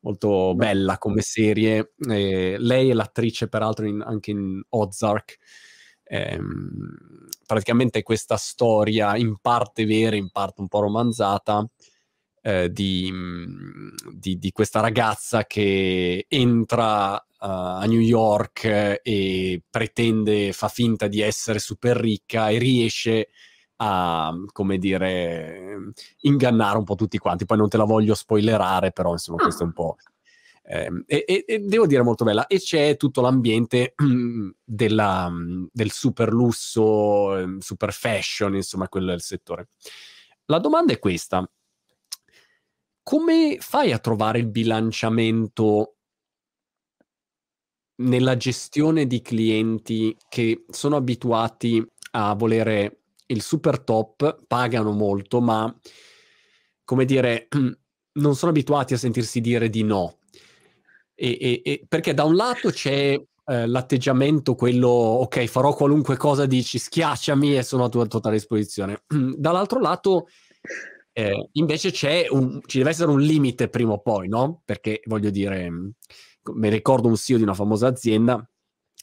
molto 0.00 0.54
bella 0.54 0.98
come 0.98 1.20
serie. 1.20 1.92
Eh, 2.08 2.56
lei 2.58 2.88
è 2.88 2.92
l'attrice, 2.94 3.48
peraltro, 3.48 3.86
in, 3.86 4.00
anche 4.00 4.30
in 4.30 4.62
Ozark. 4.70 5.38
Eh, 6.12 6.38
praticamente 7.46 8.02
questa 8.02 8.36
storia 8.36 9.16
in 9.16 9.36
parte 9.40 9.86
vera, 9.86 10.14
in 10.14 10.28
parte 10.30 10.60
un 10.60 10.68
po' 10.68 10.80
romanzata, 10.80 11.66
eh, 12.42 12.70
di, 12.70 13.08
mm, 13.10 13.88
di, 14.12 14.36
di, 14.38 14.52
questa 14.52 14.80
ragazza 14.80 15.46
che 15.46 16.26
entra 16.28 17.14
uh, 17.14 17.18
a 17.38 17.84
New 17.86 18.00
York 18.00 19.00
e 19.02 19.62
pretende, 19.70 20.52
fa 20.52 20.68
finta 20.68 21.06
di 21.06 21.22
essere 21.22 21.58
super 21.58 21.96
ricca 21.96 22.50
e 22.50 22.58
riesce 22.58 23.28
a, 23.76 24.34
come 24.52 24.76
dire, 24.76 25.92
ingannare 26.20 26.76
un 26.76 26.84
po' 26.84 26.94
tutti 26.94 27.16
quanti. 27.16 27.46
Poi 27.46 27.56
non 27.56 27.70
te 27.70 27.78
la 27.78 27.84
voglio 27.84 28.14
spoilerare, 28.14 28.92
però 28.92 29.12
insomma 29.12 29.42
questo 29.42 29.62
è 29.62 29.66
un 29.66 29.72
po'... 29.72 29.96
Eh, 30.72 31.04
e, 31.06 31.44
e, 31.46 31.58
devo 31.58 31.86
dire 31.86 32.02
molto 32.02 32.24
bella 32.24 32.46
e 32.46 32.58
c'è 32.58 32.96
tutto 32.96 33.20
l'ambiente 33.20 33.92
della, 34.64 35.30
del 35.70 35.90
super 35.90 36.32
lusso, 36.32 37.36
ehm, 37.36 37.58
super 37.58 37.92
fashion, 37.92 38.54
insomma 38.54 38.88
quello 38.88 39.12
il 39.12 39.20
settore. 39.20 39.68
La 40.46 40.58
domanda 40.58 40.94
è 40.94 40.98
questa: 40.98 41.46
come 43.02 43.58
fai 43.60 43.92
a 43.92 43.98
trovare 43.98 44.38
il 44.38 44.46
bilanciamento 44.48 45.96
nella 47.96 48.38
gestione 48.38 49.06
di 49.06 49.20
clienti 49.20 50.16
che 50.30 50.64
sono 50.70 50.96
abituati 50.96 51.86
a 52.12 52.34
volere 52.34 53.02
il 53.26 53.42
super 53.42 53.80
top, 53.80 54.46
pagano 54.46 54.92
molto, 54.92 55.42
ma 55.42 55.74
come 56.82 57.04
dire, 57.04 57.48
non 58.12 58.34
sono 58.36 58.50
abituati 58.50 58.94
a 58.94 58.98
sentirsi 58.98 59.42
dire 59.42 59.68
di 59.68 59.82
no. 59.82 60.16
E, 61.14 61.38
e, 61.40 61.62
e 61.64 61.84
perché 61.86 62.14
da 62.14 62.24
un 62.24 62.34
lato 62.34 62.70
c'è 62.70 63.20
eh, 63.44 63.66
l'atteggiamento, 63.66 64.54
quello 64.54 64.88
ok, 64.88 65.46
farò 65.46 65.74
qualunque 65.74 66.16
cosa 66.16 66.46
dici, 66.46 66.78
schiacciami 66.78 67.56
e 67.56 67.62
sono 67.62 67.84
a 67.84 67.88
tua 67.88 68.06
totale 68.06 68.36
disposizione. 68.36 69.02
Dall'altro 69.36 69.80
lato 69.80 70.28
eh, 71.12 71.48
invece 71.52 71.92
un, 72.30 72.60
ci 72.66 72.78
deve 72.78 72.90
essere 72.90 73.10
un 73.10 73.20
limite 73.20 73.68
prima 73.68 73.92
o 73.92 74.00
poi, 74.00 74.28
no? 74.28 74.62
Perché 74.64 75.02
voglio 75.06 75.30
dire, 75.30 75.70
mm, 75.70 75.88
mi 76.54 76.68
ricordo 76.68 77.08
un 77.08 77.16
CEO 77.16 77.36
di 77.36 77.42
una 77.42 77.54
famosa 77.54 77.86
azienda 77.88 78.46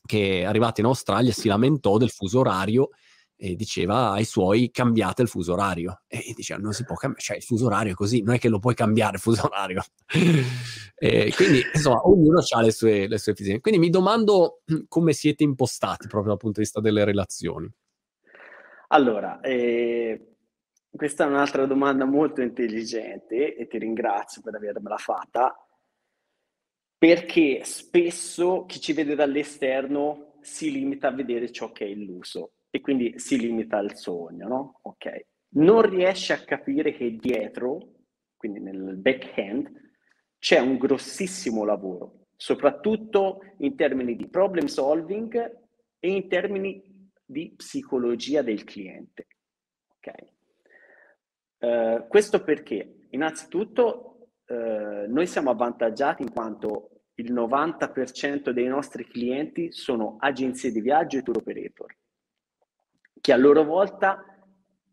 che 0.05 0.45
arrivato 0.45 0.79
in 0.79 0.87
Australia 0.87 1.31
si 1.31 1.47
lamentò 1.47 1.97
del 1.97 2.09
fuso 2.09 2.39
orario 2.39 2.89
e 3.41 3.55
diceva 3.55 4.11
ai 4.11 4.25
suoi 4.25 4.69
cambiate 4.69 5.21
il 5.21 5.29
fuso 5.29 5.53
orario 5.53 6.01
e 6.07 6.33
diceva 6.35 6.59
non 6.59 6.73
si 6.73 6.83
può 6.83 6.95
cambiare, 6.95 7.23
cioè 7.23 7.37
il 7.37 7.43
fuso 7.43 7.67
orario 7.67 7.93
è 7.93 7.95
così, 7.95 8.21
non 8.21 8.35
è 8.35 8.37
che 8.37 8.49
lo 8.49 8.59
puoi 8.59 8.75
cambiare 8.75 9.15
il 9.15 9.21
fuso 9.21 9.45
orario. 9.45 9.81
e 10.95 11.33
quindi 11.33 11.61
insomma 11.73 12.05
ognuno 12.05 12.41
ha 12.41 12.61
le 12.61 12.71
sue, 12.71 13.07
le 13.07 13.17
sue 13.17 13.33
fisiche. 13.33 13.61
Quindi 13.61 13.79
mi 13.79 13.89
domando 13.89 14.59
come 14.89 15.13
siete 15.13 15.45
impostati 15.45 16.07
proprio 16.07 16.31
dal 16.31 16.37
punto 16.37 16.59
di 16.59 16.65
vista 16.65 16.81
delle 16.81 17.05
relazioni. 17.05 17.71
Allora, 18.89 19.39
eh, 19.39 20.35
questa 20.91 21.23
è 21.23 21.27
un'altra 21.27 21.65
domanda 21.65 22.03
molto 22.03 22.41
intelligente 22.41 23.55
e 23.55 23.67
ti 23.67 23.77
ringrazio 23.77 24.41
per 24.41 24.55
avermela 24.55 24.97
fatta, 24.97 25.55
perché 26.97 27.61
spesso 27.63 28.65
chi 28.65 28.81
ci 28.81 28.91
vede 28.91 29.15
dall'esterno 29.15 30.28
si 30.41 30.71
limita 30.71 31.07
a 31.07 31.13
vedere 31.13 31.51
ciò 31.51 31.71
che 31.71 31.85
è 31.85 31.87
illuso 31.87 32.53
e 32.69 32.81
quindi 32.81 33.17
si 33.17 33.39
limita 33.39 33.77
al 33.77 33.95
sogno, 33.95 34.47
no? 34.47 34.79
Ok. 34.83 35.25
Non 35.51 35.81
riesce 35.81 36.33
a 36.33 36.43
capire 36.43 36.93
che 36.93 37.15
dietro, 37.15 37.95
quindi 38.37 38.59
nel 38.59 38.95
backhand, 38.97 39.71
c'è 40.37 40.59
un 40.59 40.77
grossissimo 40.77 41.63
lavoro, 41.63 42.27
soprattutto 42.35 43.41
in 43.57 43.75
termini 43.75 44.15
di 44.15 44.27
problem 44.27 44.65
solving 44.65 45.57
e 45.99 46.11
in 46.11 46.29
termini 46.29 47.11
di 47.25 47.53
psicologia 47.55 48.41
del 48.41 48.63
cliente. 48.63 49.27
Okay. 49.97 50.33
Uh, 51.59 52.07
questo 52.07 52.43
perché? 52.43 53.07
Innanzitutto 53.09 54.29
uh, 54.47 55.11
noi 55.11 55.27
siamo 55.27 55.49
avvantaggiati 55.49 56.21
in 56.21 56.31
quanto 56.31 56.98
il 57.19 57.33
90% 57.33 58.49
dei 58.51 58.67
nostri 58.67 59.05
clienti 59.05 59.71
sono 59.71 60.15
agenzie 60.19 60.71
di 60.71 60.79
viaggio 60.79 61.17
e 61.17 61.21
tour 61.21 61.37
operator, 61.37 61.95
che 63.19 63.33
a 63.33 63.37
loro 63.37 63.63
volta 63.63 64.23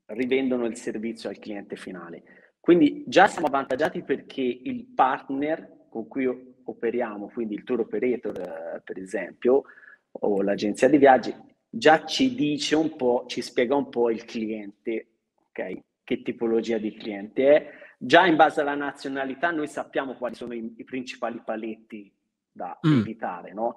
rivendono 0.07 0.67
il 0.67 0.77
servizio 0.77 1.29
al 1.29 1.39
cliente 1.39 1.77
finale. 1.77 2.23
Quindi 2.59 3.05
già 3.07 3.29
siamo 3.29 3.47
avvantaggiati 3.47 4.03
perché 4.03 4.43
il 4.43 4.87
partner 4.87 5.87
con 5.89 6.09
cui 6.09 6.27
operiamo, 6.65 7.29
quindi 7.29 7.55
il 7.55 7.63
tour 7.63 7.81
operator 7.81 8.39
eh, 8.41 8.83
per 8.83 8.99
esempio, 8.99 9.63
o 10.11 10.43
l'agenzia 10.43 10.89
di 10.89 10.99
viaggi, 10.99 11.33
già 11.69 12.05
ci 12.05 12.35
dice 12.35 12.75
un 12.75 12.97
po', 12.97 13.25
ci 13.29 13.41
spiega 13.41 13.77
un 13.77 13.89
po' 13.89 14.11
il 14.11 14.25
cliente, 14.25 15.11
ok? 15.49 15.81
Che 16.03 16.23
tipologia 16.23 16.79
di 16.79 16.93
cliente 16.97 17.55
è. 17.55 17.71
Già 17.99 18.27
in 18.27 18.37
base 18.37 18.61
alla 18.61 18.75
nazionalità 18.75 19.51
noi 19.53 19.69
sappiamo 19.69 20.15
quali 20.15 20.35
sono 20.35 20.55
i, 20.55 20.75
i 20.77 20.85
principali 20.85 21.41
paletti 21.45 22.13
da 22.57 22.79
mm. 22.87 23.01
evitare, 23.01 23.53
no? 23.53 23.77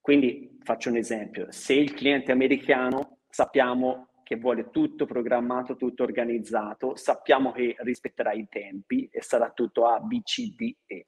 Quindi 0.00 0.58
faccio 0.62 0.88
un 0.88 0.96
esempio, 0.96 1.46
se 1.50 1.74
il 1.74 1.92
cliente 1.92 2.32
americano 2.32 3.18
sappiamo 3.28 4.08
che 4.22 4.36
vuole 4.36 4.70
tutto 4.70 5.04
programmato, 5.04 5.76
tutto 5.76 6.02
organizzato, 6.04 6.96
sappiamo 6.96 7.52
che 7.52 7.76
rispetterà 7.80 8.32
i 8.32 8.46
tempi 8.48 9.08
e 9.12 9.20
sarà 9.20 9.50
tutto 9.50 9.86
A, 9.86 10.00
B, 10.00 10.22
C, 10.22 10.54
D, 10.54 10.74
E. 10.86 11.06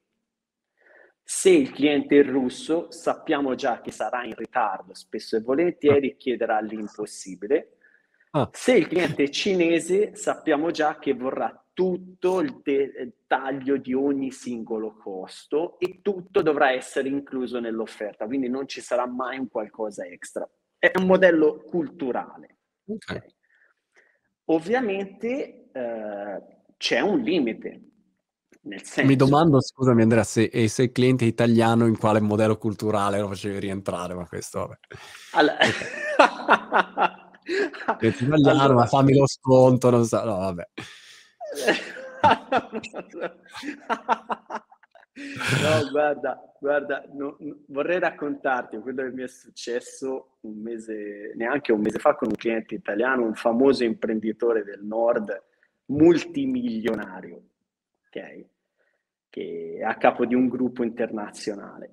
Se 1.22 1.48
il 1.48 1.70
cliente 1.72 2.20
è 2.20 2.22
russo, 2.22 2.90
sappiamo 2.90 3.55
già 3.55 3.81
che 3.81 3.90
sarà 3.90 4.24
in 4.24 4.35
ritardo, 4.35 4.92
spesso 4.92 5.37
e 5.37 5.40
volentieri 5.40 6.16
chiederà 6.18 6.61
l'impossibile. 6.61 7.79
Ah. 8.37 8.51
Se 8.53 8.73
il 8.73 8.88
cliente 8.88 9.23
è 9.23 9.29
cinese, 9.29 10.16
sappiamo 10.16 10.73
già 10.73 10.99
che 10.99 11.14
vorrà 11.14 11.57
tutto 11.73 12.40
il 12.40 12.61
dettaglio 12.62 13.77
di 13.77 13.94
ogni 13.94 14.33
singolo 14.33 14.97
costo 14.97 15.79
e 15.79 16.01
tutto 16.03 16.42
dovrà 16.42 16.73
essere 16.73 17.09
incluso 17.09 17.61
nell'offerta, 17.61 18.27
quindi 18.27 18.49
non 18.49 18.66
ci 18.66 18.81
sarà 18.81 19.07
mai 19.07 19.38
un 19.38 19.49
qualcosa 19.49 20.05
extra. 20.05 20.49
È 20.77 20.90
un 20.97 21.07
modello 21.07 21.62
culturale. 21.62 22.59
Okay. 22.87 23.18
Okay. 23.18 23.35
Ovviamente 24.47 25.70
eh, 25.73 26.42
c'è 26.77 27.01
un 27.01 27.20
limite. 27.20 27.83
Senso... 28.83 29.05
Mi 29.05 29.14
domando, 29.14 29.61
scusami 29.61 30.03
Andrea, 30.03 30.25
se, 30.25 30.51
se, 30.68 30.83
il 30.85 30.92
cliente 30.92 31.25
è 31.25 31.29
italiano 31.29 31.87
in 31.87 31.99
quale 31.99 32.18
modello 32.18 32.57
culturale 32.57 33.20
lo 33.20 33.29
facevi 33.29 33.61
rientrare, 33.61 34.14
ma 34.14 34.27
questo 34.27 34.59
vabbè. 34.61 34.79
Allora... 35.33 35.59
è 37.45 38.07
italiano, 38.07 38.61
allora... 38.61 38.75
ma 38.75 38.87
fammi 38.87 39.17
lo 39.17 39.27
sconto, 39.27 39.91
non 39.91 40.05
so, 40.05 40.25
no 40.25 40.37
vabbè. 40.37 40.69
No, 45.17 45.91
guarda, 45.91 46.55
guarda, 46.59 47.05
no, 47.13 47.37
vorrei 47.69 48.01
raccontarti 48.01 48.79
quello 48.79 49.05
che 49.05 49.13
mi 49.13 49.23
è 49.23 49.29
successo 49.29 50.39
un 50.41 50.61
mese, 50.61 51.33
neanche 51.37 51.71
un 51.71 51.81
mese 51.81 51.99
fa, 51.99 52.17
con 52.17 52.29
un 52.29 52.35
cliente 52.35 52.75
italiano, 52.75 53.25
un 53.25 53.35
famoso 53.35 53.85
imprenditore 53.85 54.65
del 54.65 54.83
nord, 54.83 55.41
multimilionario, 55.87 57.43
ok? 58.07 58.45
Che 59.29 59.77
è 59.79 59.83
a 59.83 59.97
capo 59.97 60.27
di 60.27 60.35
un 60.35 60.49
gruppo 60.49 60.83
internazionale. 60.83 61.91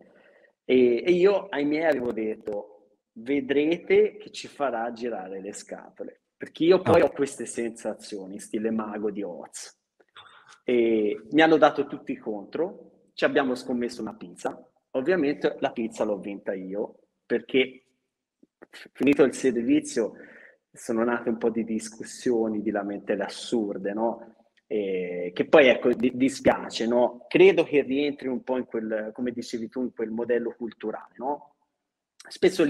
E, 0.65 1.03
e 1.05 1.11
io 1.11 1.47
ai 1.49 1.65
miei 1.65 1.85
avevo 1.85 2.11
detto, 2.11 2.80
vedrete 3.13 4.17
che 4.17 4.31
ci 4.31 4.47
farà 4.47 4.91
girare 4.91 5.41
le 5.41 5.53
scatole, 5.53 6.21
perché 6.37 6.63
io 6.63 6.81
poi 6.81 7.01
ho 7.01 7.11
queste 7.11 7.45
sensazioni, 7.45 8.39
stile 8.39 8.71
mago 8.71 9.11
di 9.11 9.23
Oz. 9.23 9.79
E 10.63 11.27
mi 11.31 11.41
hanno 11.41 11.57
dato 11.57 11.87
tutti 11.87 12.17
contro, 12.17 13.09
ci 13.13 13.25
abbiamo 13.25 13.55
scommesso 13.55 14.01
una 14.01 14.15
pizza. 14.15 14.65
Ovviamente 14.91 15.55
la 15.59 15.71
pizza 15.71 16.03
l'ho 16.03 16.19
vinta 16.19 16.53
io 16.53 16.99
perché 17.25 17.85
finito 18.91 19.23
il 19.23 19.33
servizio 19.33 20.13
sono 20.71 21.03
nate 21.03 21.29
un 21.29 21.37
po' 21.37 21.49
di 21.49 21.63
discussioni, 21.63 22.61
di 22.61 22.71
lamentele 22.71 23.23
assurde, 23.23 23.93
no? 23.93 24.35
E 24.67 25.31
che 25.33 25.45
poi 25.47 25.67
ecco 25.67 25.93
di, 25.93 26.11
dispiace, 26.13 26.87
no? 26.87 27.25
Credo 27.27 27.63
che 27.63 27.81
rientri 27.81 28.27
un 28.27 28.43
po' 28.43 28.57
in 28.57 28.65
quel, 28.65 29.11
come 29.13 29.31
dicevi 29.31 29.67
tu, 29.67 29.81
in 29.81 29.93
quel 29.93 30.11
modello 30.11 30.53
culturale, 30.55 31.13
no? 31.17 31.50
Spesso 32.27 32.63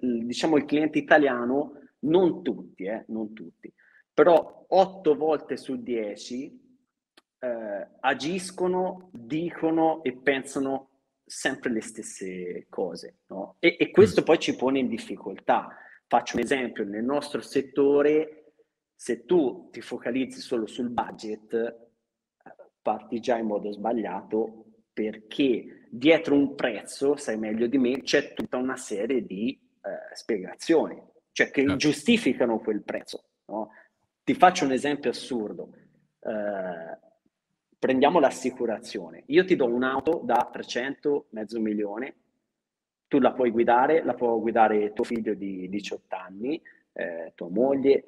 diciamo 0.00 0.56
il 0.56 0.64
cliente 0.64 0.98
italiano, 0.98 1.80
non 2.00 2.42
tutti, 2.42 2.84
eh, 2.84 3.04
non 3.08 3.32
tutti, 3.32 3.72
però 4.12 4.64
otto 4.68 5.14
volte 5.16 5.56
su 5.56 5.82
dieci 5.82 6.60
eh, 7.38 7.88
agiscono, 8.00 9.10
dicono 9.12 10.02
e 10.02 10.16
pensano 10.16 10.90
sempre 11.24 11.70
le 11.70 11.82
stesse 11.82 12.66
cose. 12.68 13.18
No? 13.26 13.56
E, 13.58 13.76
e, 13.78 13.90
questo 13.90 14.20
mm. 14.20 14.24
poi 14.24 14.38
ci 14.38 14.56
pone 14.56 14.78
in 14.78 14.88
difficoltà. 14.88 15.76
Faccio 16.06 16.36
un 16.36 16.42
esempio, 16.42 16.84
nel 16.84 17.04
nostro 17.04 17.40
settore, 17.40 18.54
se 18.94 19.24
tu 19.24 19.68
ti 19.70 19.80
focalizzi 19.80 20.40
solo 20.40 20.66
sul 20.66 20.90
budget, 20.90 21.90
parti 22.82 23.20
già 23.20 23.38
in 23.38 23.46
modo 23.46 23.72
sbagliato 23.72 24.64
perché 24.92 25.86
dietro 25.88 26.34
un 26.34 26.54
prezzo, 26.54 27.16
sai 27.16 27.36
meglio 27.36 27.66
di 27.66 27.78
me, 27.78 28.02
c'è 28.02 28.34
tutta 28.34 28.56
una 28.56 28.76
serie 28.76 29.24
di 29.24 29.58
eh, 29.82 30.14
spiegazioni, 30.14 31.00
cioè 31.32 31.50
che 31.50 31.62
certo. 31.62 31.76
giustificano 31.76 32.58
quel 32.60 32.82
prezzo. 32.82 33.24
No? 33.46 33.70
Ti 34.22 34.34
faccio 34.34 34.64
un 34.64 34.72
esempio 34.72 35.10
assurdo. 35.10 35.72
Eh, 36.20 36.98
prendiamo 37.78 38.20
l'assicurazione. 38.20 39.24
Io 39.26 39.44
ti 39.44 39.56
do 39.56 39.66
un'auto 39.66 40.20
da 40.24 40.48
300, 40.52 41.26
mezzo 41.30 41.60
milione, 41.60 42.14
tu 43.08 43.18
la 43.18 43.32
puoi 43.32 43.50
guidare, 43.50 44.04
la 44.04 44.14
può 44.14 44.38
guidare 44.38 44.92
tuo 44.92 45.04
figlio 45.04 45.34
di 45.34 45.68
18 45.68 46.16
anni, 46.16 46.62
eh, 46.92 47.32
tua 47.34 47.48
moglie, 47.50 48.04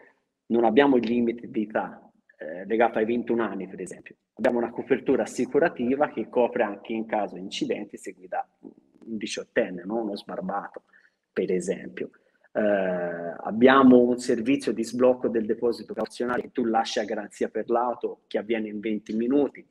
non 0.47 0.64
abbiamo 0.64 0.97
il 0.97 1.07
limite 1.07 1.51
di 1.51 1.64
età 1.64 2.11
eh, 2.38 2.64
legato 2.66 2.99
ai 2.99 3.05
21 3.05 3.42
anni, 3.42 3.66
per 3.66 3.81
esempio. 3.81 4.16
Abbiamo 4.37 4.59
una 4.59 4.70
copertura 4.70 5.23
assicurativa 5.23 6.11
che 6.11 6.29
copre 6.29 6.64
anche 6.64 6.92
in 6.92 7.07
caso 7.07 7.37
di 7.37 7.40
incidenti 7.40 7.97
se 7.97 8.12
guida 8.12 8.47
un 8.61 9.16
diciottenne, 9.16 9.85
no? 9.85 10.03
uno 10.03 10.16
sbarbato, 10.16 10.85
per 11.33 11.53
esempio. 11.53 12.11
Eh, 12.53 12.61
abbiamo 12.61 14.01
un 14.01 14.18
servizio 14.18 14.73
di 14.73 14.85
sblocco 14.85 15.29
del 15.29 15.44
deposito 15.44 15.92
cauzionale 15.92 16.42
che 16.42 16.53
tu 16.53 16.64
lasci 16.64 17.01
a 17.01 17.05
garanzia 17.05 17.49
per 17.49 17.68
l'auto 17.68 18.23
che 18.27 18.38
avviene 18.38 18.68
in 18.68 18.81
20 18.81 19.12
minuti 19.14 19.66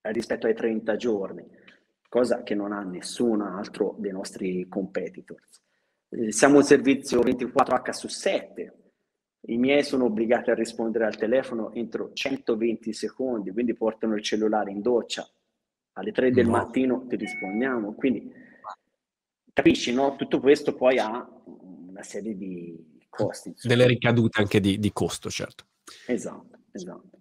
eh, 0.00 0.12
rispetto 0.12 0.46
ai 0.46 0.54
30 0.54 0.96
giorni, 0.96 1.44
cosa 2.08 2.42
che 2.42 2.54
non 2.54 2.72
ha 2.72 2.82
nessun 2.82 3.42
altro 3.42 3.94
dei 3.98 4.12
nostri 4.12 4.66
competitors. 4.68 5.62
Eh, 6.08 6.32
siamo 6.32 6.56
un 6.56 6.64
servizio 6.64 7.20
24H 7.20 7.90
su 7.90 8.08
7, 8.08 8.87
i 9.42 9.56
miei 9.56 9.84
sono 9.84 10.04
obbligati 10.04 10.50
a 10.50 10.54
rispondere 10.54 11.06
al 11.06 11.16
telefono 11.16 11.72
entro 11.72 12.12
120 12.12 12.92
secondi, 12.92 13.52
quindi 13.52 13.74
portano 13.74 14.14
il 14.14 14.22
cellulare 14.22 14.70
in 14.70 14.82
doccia, 14.82 15.28
alle 15.92 16.12
3 16.12 16.32
del 16.32 16.46
no. 16.46 16.52
mattino 16.52 17.06
ti 17.06 17.16
rispondiamo, 17.16 17.94
quindi 17.94 18.30
capisci, 19.52 19.92
no? 19.92 20.16
Tutto 20.16 20.40
questo 20.40 20.74
poi 20.74 20.98
ha 20.98 21.26
una 21.44 22.02
serie 22.02 22.36
di 22.36 22.98
costi. 23.08 23.48
Insomma. 23.48 23.74
Delle 23.74 23.88
ricadute 23.88 24.40
anche 24.40 24.60
di, 24.60 24.78
di, 24.78 24.92
costo, 24.92 25.30
certo. 25.30 25.66
Esatto, 26.06 26.58
esatto. 26.72 27.18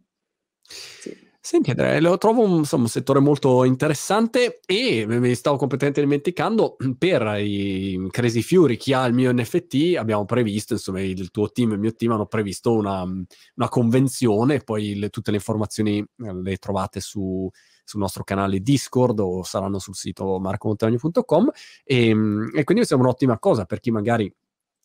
Sì. 0.62 1.27
Senti 1.48 1.70
Andrea, 1.70 1.98
lo 2.02 2.18
trovo 2.18 2.44
un, 2.44 2.58
insomma, 2.58 2.84
un, 2.84 2.90
settore 2.90 3.22
molto 3.22 3.64
interessante 3.64 4.60
e 4.66 5.06
mi 5.08 5.34
stavo 5.34 5.56
completamente 5.56 6.02
dimenticando, 6.02 6.76
per 7.00 7.38
i 7.40 8.06
Crazy 8.12 8.42
Fury, 8.42 8.76
chi 8.76 8.92
ha 8.92 9.06
il 9.06 9.14
mio 9.14 9.32
NFT, 9.32 9.96
abbiamo 9.98 10.26
previsto, 10.26 10.74
insomma 10.74 11.00
il 11.00 11.32
tuo 11.32 11.50
team 11.50 11.72
e 11.72 11.74
il 11.76 11.80
mio 11.80 11.94
team 11.94 12.12
hanno 12.12 12.26
previsto 12.26 12.74
una, 12.74 13.02
una 13.04 13.70
convenzione, 13.70 14.60
poi 14.60 14.96
le, 14.96 15.08
tutte 15.08 15.32
le 15.32 15.38
informazioni 15.38 16.00
eh, 16.00 16.34
le 16.34 16.58
trovate 16.58 17.00
su, 17.00 17.50
sul 17.82 18.02
nostro 18.02 18.26
canale 18.26 18.60
Discord 18.60 19.18
o 19.22 19.42
saranno 19.44 19.80
sul 19.80 19.96
sito 19.96 20.40
marcomontagno.com 20.40 21.50
e, 21.86 22.10
e 22.56 22.64
quindi 22.66 22.86
è 22.86 22.94
un'ottima 22.94 23.40
cosa 23.40 23.64
per 23.64 23.80
chi 23.80 23.92
magari 23.92 24.30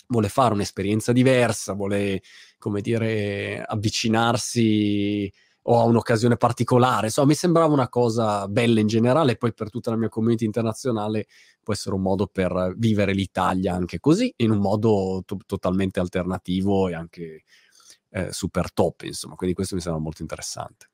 vuole 0.06 0.28
fare 0.28 0.54
un'esperienza 0.54 1.10
diversa, 1.10 1.72
vuole, 1.72 2.22
come 2.58 2.80
dire, 2.82 3.64
avvicinarsi 3.66 5.28
o 5.62 5.80
a 5.80 5.84
un'occasione 5.84 6.36
particolare. 6.36 7.06
Insomma, 7.06 7.28
mi 7.28 7.34
sembrava 7.34 7.72
una 7.72 7.88
cosa 7.88 8.48
bella 8.48 8.80
in 8.80 8.86
generale, 8.86 9.36
poi 9.36 9.52
per 9.52 9.70
tutta 9.70 9.90
la 9.90 9.96
mia 9.96 10.08
community 10.08 10.44
internazionale 10.44 11.26
può 11.62 11.72
essere 11.72 11.94
un 11.94 12.02
modo 12.02 12.26
per 12.26 12.74
vivere 12.76 13.12
l'Italia 13.12 13.74
anche 13.74 14.00
così, 14.00 14.32
in 14.38 14.50
un 14.50 14.58
modo 14.58 15.22
to- 15.24 15.38
totalmente 15.46 16.00
alternativo 16.00 16.88
e 16.88 16.94
anche 16.94 17.44
eh, 18.10 18.32
super 18.32 18.72
top, 18.72 19.02
insomma. 19.02 19.36
Quindi 19.36 19.54
questo 19.54 19.74
mi 19.74 19.80
sembra 19.80 20.00
molto 20.00 20.22
interessante. 20.22 20.88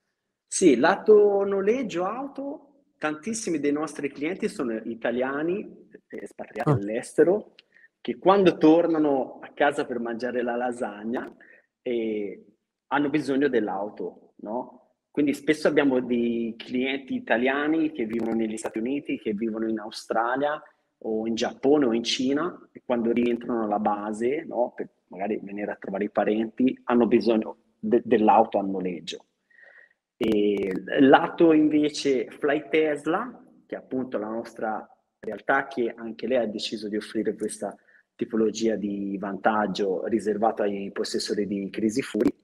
Sì, 0.46 0.76
lato 0.76 1.44
noleggio 1.44 2.04
auto, 2.04 2.68
tantissimi 2.98 3.60
dei 3.60 3.72
nostri 3.72 4.10
clienti 4.10 4.48
sono 4.48 4.74
italiani, 4.74 5.88
espatriati 6.08 6.70
ah. 6.70 6.74
all'estero, 6.74 7.54
che 8.00 8.18
quando 8.18 8.56
tornano 8.56 9.38
a 9.42 9.50
casa 9.52 9.84
per 9.84 9.98
mangiare 9.98 10.42
la 10.42 10.56
lasagna 10.56 11.30
eh, 11.82 12.44
hanno 12.86 13.10
bisogno 13.10 13.48
dell'auto, 13.48 14.27
no? 14.40 14.88
Quindi 15.10 15.34
spesso 15.34 15.66
abbiamo 15.68 16.00
dei 16.00 16.54
clienti 16.56 17.14
italiani 17.14 17.90
che 17.90 18.04
vivono 18.04 18.34
negli 18.34 18.56
Stati 18.56 18.78
Uniti, 18.78 19.18
che 19.18 19.32
vivono 19.32 19.68
in 19.68 19.78
Australia 19.80 20.62
o 20.98 21.26
in 21.26 21.34
Giappone 21.34 21.86
o 21.86 21.92
in 21.92 22.04
Cina 22.04 22.68
e 22.72 22.82
quando 22.84 23.10
rientrano 23.10 23.64
alla 23.64 23.78
base, 23.78 24.44
no, 24.46 24.72
per 24.76 24.88
magari 25.08 25.40
venire 25.42 25.72
a 25.72 25.76
trovare 25.76 26.04
i 26.04 26.10
parenti, 26.10 26.78
hanno 26.84 27.06
bisogno 27.06 27.56
de- 27.78 28.02
dell'auto 28.04 28.58
a 28.58 28.62
noleggio. 28.62 29.24
E 30.16 30.72
lato 31.00 31.52
invece 31.52 32.28
Fly 32.30 32.68
Tesla, 32.68 33.44
che 33.66 33.74
è 33.74 33.78
appunto 33.78 34.18
la 34.18 34.28
nostra 34.28 34.88
realtà, 35.18 35.66
che 35.66 35.92
anche 35.96 36.26
lei 36.26 36.38
ha 36.38 36.46
deciso 36.46 36.88
di 36.88 36.96
offrire 36.96 37.34
questa 37.34 37.74
tipologia 38.14 38.74
di 38.74 39.16
vantaggio 39.18 40.04
riservato 40.06 40.62
ai 40.62 40.90
possessori 40.92 41.46
di 41.46 41.68
crisi 41.70 42.02
fury. 42.02 42.37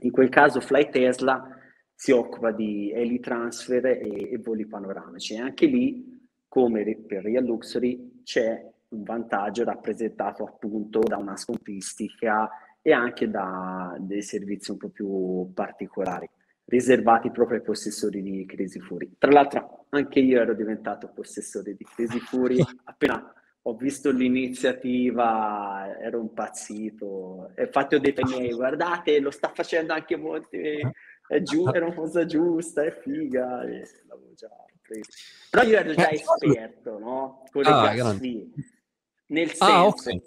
In 0.00 0.10
quel 0.10 0.28
caso 0.28 0.60
Fly 0.60 0.90
Tesla 0.90 1.48
si 1.94 2.12
occupa 2.12 2.52
di 2.52 2.92
heli 2.92 3.20
transfer 3.20 3.84
e, 3.86 4.30
e 4.32 4.38
voli 4.38 4.66
panoramici 4.66 5.34
e 5.34 5.40
anche 5.40 5.66
lì 5.66 6.14
come 6.46 6.96
per 7.06 7.22
Real 7.22 7.44
Luxury 7.44 8.22
c'è 8.22 8.64
un 8.88 9.02
vantaggio 9.02 9.64
rappresentato 9.64 10.44
appunto 10.44 11.00
da 11.00 11.16
una 11.16 11.36
scontistica 11.36 12.48
e 12.80 12.92
anche 12.92 13.28
da 13.28 13.96
dei 13.98 14.22
servizi 14.22 14.70
un 14.70 14.76
po' 14.76 14.90
più 14.90 15.50
particolari, 15.52 16.28
riservati 16.66 17.30
proprio 17.30 17.58
ai 17.58 17.64
possessori 17.64 18.22
di 18.22 18.46
Crazy 18.46 18.78
Fury. 18.78 19.16
Tra 19.18 19.32
l'altro 19.32 19.86
anche 19.88 20.20
io 20.20 20.40
ero 20.40 20.54
diventato 20.54 21.10
possessore 21.12 21.74
di 21.74 21.84
Crazy 21.84 22.20
Fury, 22.20 22.58
appena 22.84 23.32
ho 23.68 23.74
visto 23.74 24.12
l'iniziativa 24.12 25.96
ero 25.98 26.20
impazzito, 26.20 27.52
infatti 27.56 27.96
ho 27.96 27.98
detto 27.98 28.20
ai 28.20 28.38
miei 28.38 28.52
guardate 28.52 29.18
lo 29.18 29.32
sta 29.32 29.50
facendo 29.52 29.92
anche 29.92 30.16
Monte, 30.16 30.92
è, 31.26 31.42
giu- 31.42 31.72
è 31.72 31.78
una 31.78 31.92
cosa 31.92 32.24
giusta, 32.26 32.84
è 32.84 32.92
figa, 32.92 33.64
e 33.64 33.82
l'avevo 34.06 34.32
già 34.34 34.48
però 35.50 35.64
io 35.64 35.78
ero 35.78 35.94
già 35.94 36.08
eh, 36.08 36.14
esperto, 36.14 36.98
no? 36.98 37.42
Con 37.50 37.62
le 37.62 37.68
ah, 37.68 38.16
Nel 39.26 39.48
senso, 39.48 39.64
ah, 39.64 39.86
okay. 39.86 40.22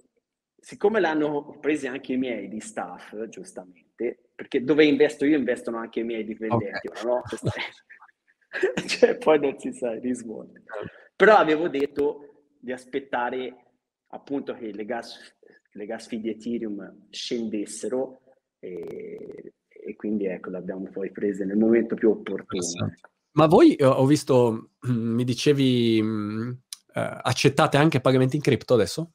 siccome 0.58 1.00
l'hanno 1.00 1.58
presi 1.60 1.88
anche 1.88 2.14
i 2.14 2.18
miei 2.18 2.50
di 2.50 2.60
staff, 2.60 3.16
giustamente, 3.30 4.32
perché 4.36 4.64
dove 4.64 4.84
investo 4.84 5.26
io 5.26 5.38
investono 5.38 5.78
anche 5.78 6.02
i 6.02 6.04
miei 6.04 6.26
dipendenti, 6.26 6.88
okay. 6.88 7.04
no? 7.06 7.22
cioè, 8.86 9.18
poi 9.18 9.40
non 9.40 9.58
si 9.60 9.72
sa 9.72 9.94
i 9.94 10.00
risvolti. 10.00 10.62
Però 11.16 11.38
avevo 11.38 11.70
detto 11.70 12.29
di 12.60 12.72
aspettare 12.72 13.56
appunto 14.08 14.54
che 14.54 14.72
le 14.72 14.86
gas, 14.86 15.18
le 15.72 15.86
gas 15.86 16.08
fee 16.08 16.20
di 16.20 16.30
Ethereum 16.30 17.08
scendessero 17.10 18.22
e, 18.60 19.54
e 19.68 19.96
quindi 19.96 20.26
ecco, 20.26 20.50
le 20.50 20.58
abbiamo 20.58 20.90
poi 20.92 21.12
prese 21.12 21.46
nel 21.46 21.58
momento 21.58 21.96
più 21.96 22.10
opportuno. 22.10 22.88
Ecco. 22.88 23.10
Ma 23.32 23.48
voi, 23.48 23.76
ho 23.80 24.06
visto, 24.06 24.72
mi 24.90 25.24
dicevi, 25.24 26.02
uh, 26.02 26.58
accettate 26.94 27.78
anche 27.78 28.02
pagamenti 28.02 28.36
in 28.36 28.42
cripto 28.42 28.74
adesso? 28.74 29.14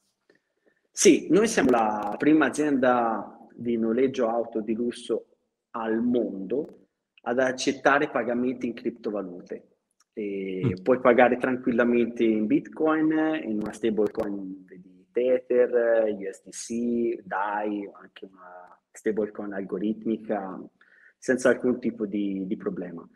Sì, 0.90 1.26
noi 1.30 1.48
siamo 1.48 1.70
la 1.70 2.14
prima 2.16 2.46
azienda 2.46 3.36
di 3.54 3.76
noleggio 3.76 4.28
auto 4.28 4.60
di 4.60 4.74
lusso 4.74 5.26
al 5.70 6.00
mondo 6.00 6.86
ad 7.22 7.38
accettare 7.40 8.10
pagamenti 8.10 8.66
in 8.66 8.74
criptovalute. 8.74 9.73
E 10.14 10.62
mm. 10.64 10.82
Puoi 10.82 11.00
pagare 11.00 11.36
tranquillamente 11.36 12.22
in 12.22 12.46
Bitcoin, 12.46 13.40
in 13.42 13.58
una 13.60 13.72
stablecoin 13.72 14.64
di 14.66 15.06
Tether, 15.10 16.14
USDC, 16.16 17.22
DAI, 17.24 17.90
anche 18.00 18.24
una 18.24 18.80
stablecoin 18.92 19.52
algoritmica, 19.52 20.60
senza 21.18 21.48
alcun 21.48 21.80
tipo 21.80 22.06
di, 22.06 22.46
di 22.46 22.56
problema. 22.56 23.06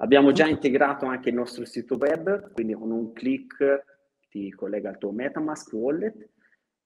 Abbiamo 0.00 0.32
già 0.32 0.46
integrato 0.46 1.06
anche 1.06 1.28
il 1.28 1.34
nostro 1.34 1.64
sito 1.64 1.96
web, 1.96 2.52
quindi 2.52 2.72
con 2.72 2.90
un 2.90 3.12
clic 3.12 3.84
ti 4.30 4.50
collega 4.50 4.90
al 4.90 4.98
tuo 4.98 5.10
Metamask 5.10 5.72
wallet, 5.72 6.30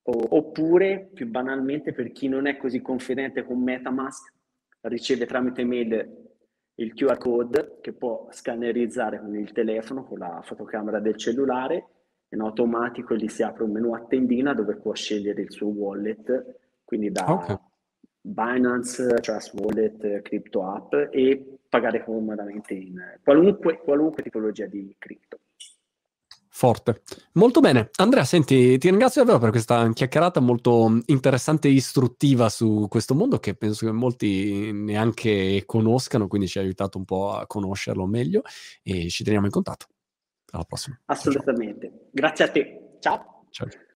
oppure 0.04 1.10
più 1.12 1.28
banalmente 1.28 1.92
per 1.92 2.10
chi 2.10 2.26
non 2.28 2.46
è 2.46 2.56
così 2.56 2.80
confidente 2.80 3.44
con 3.44 3.62
Metamask, 3.62 4.32
riceve 4.82 5.26
tramite 5.26 5.64
mail 5.64 6.31
il 6.76 6.94
QR 6.94 7.18
code 7.18 7.78
che 7.80 7.92
può 7.92 8.28
scannerizzare 8.30 9.20
con 9.20 9.36
il 9.36 9.52
telefono, 9.52 10.04
con 10.04 10.18
la 10.18 10.40
fotocamera 10.42 11.00
del 11.00 11.16
cellulare, 11.16 11.86
in 12.28 12.40
automatico 12.40 13.14
gli 13.14 13.28
si 13.28 13.42
apre 13.42 13.64
un 13.64 13.72
menu 13.72 13.94
a 13.94 14.00
tendina 14.00 14.54
dove 14.54 14.76
può 14.76 14.94
scegliere 14.94 15.42
il 15.42 15.52
suo 15.52 15.68
wallet, 15.68 16.56
quindi 16.84 17.10
da 17.10 17.30
okay. 17.30 17.56
Binance, 18.20 19.14
Trust 19.20 19.52
Wallet, 19.54 20.22
Crypto 20.22 20.64
App 20.64 20.94
e 21.10 21.58
pagare 21.68 22.04
comodamente 22.04 22.74
in 22.74 23.18
qualunque, 23.22 23.78
qualunque 23.78 24.22
tipologia 24.22 24.66
di 24.66 24.94
cripto. 24.98 25.40
Forte. 26.54 27.00
Molto 27.32 27.60
bene. 27.60 27.88
Andrea, 27.96 28.24
senti, 28.24 28.76
ti 28.76 28.88
ringrazio 28.90 29.22
davvero 29.22 29.40
per 29.40 29.50
questa 29.50 29.90
chiacchierata 29.90 30.38
molto 30.38 31.00
interessante 31.06 31.68
e 31.68 31.70
istruttiva 31.70 32.50
su 32.50 32.86
questo 32.90 33.14
mondo 33.14 33.38
che 33.38 33.54
penso 33.54 33.86
che 33.86 33.92
molti 33.92 34.70
neanche 34.70 35.62
conoscano, 35.64 36.28
quindi 36.28 36.48
ci 36.48 36.58
ha 36.58 36.60
aiutato 36.60 36.98
un 36.98 37.06
po' 37.06 37.32
a 37.32 37.46
conoscerlo 37.46 38.04
meglio 38.04 38.42
e 38.82 39.08
ci 39.08 39.24
teniamo 39.24 39.46
in 39.46 39.52
contatto. 39.52 39.86
Alla 40.50 40.64
prossima. 40.64 41.00
Assolutamente. 41.06 41.88
Ciao. 41.88 42.08
Grazie 42.12 42.44
a 42.44 42.48
te. 42.50 42.96
Ciao. 43.00 43.46
Ciao. 43.48 43.68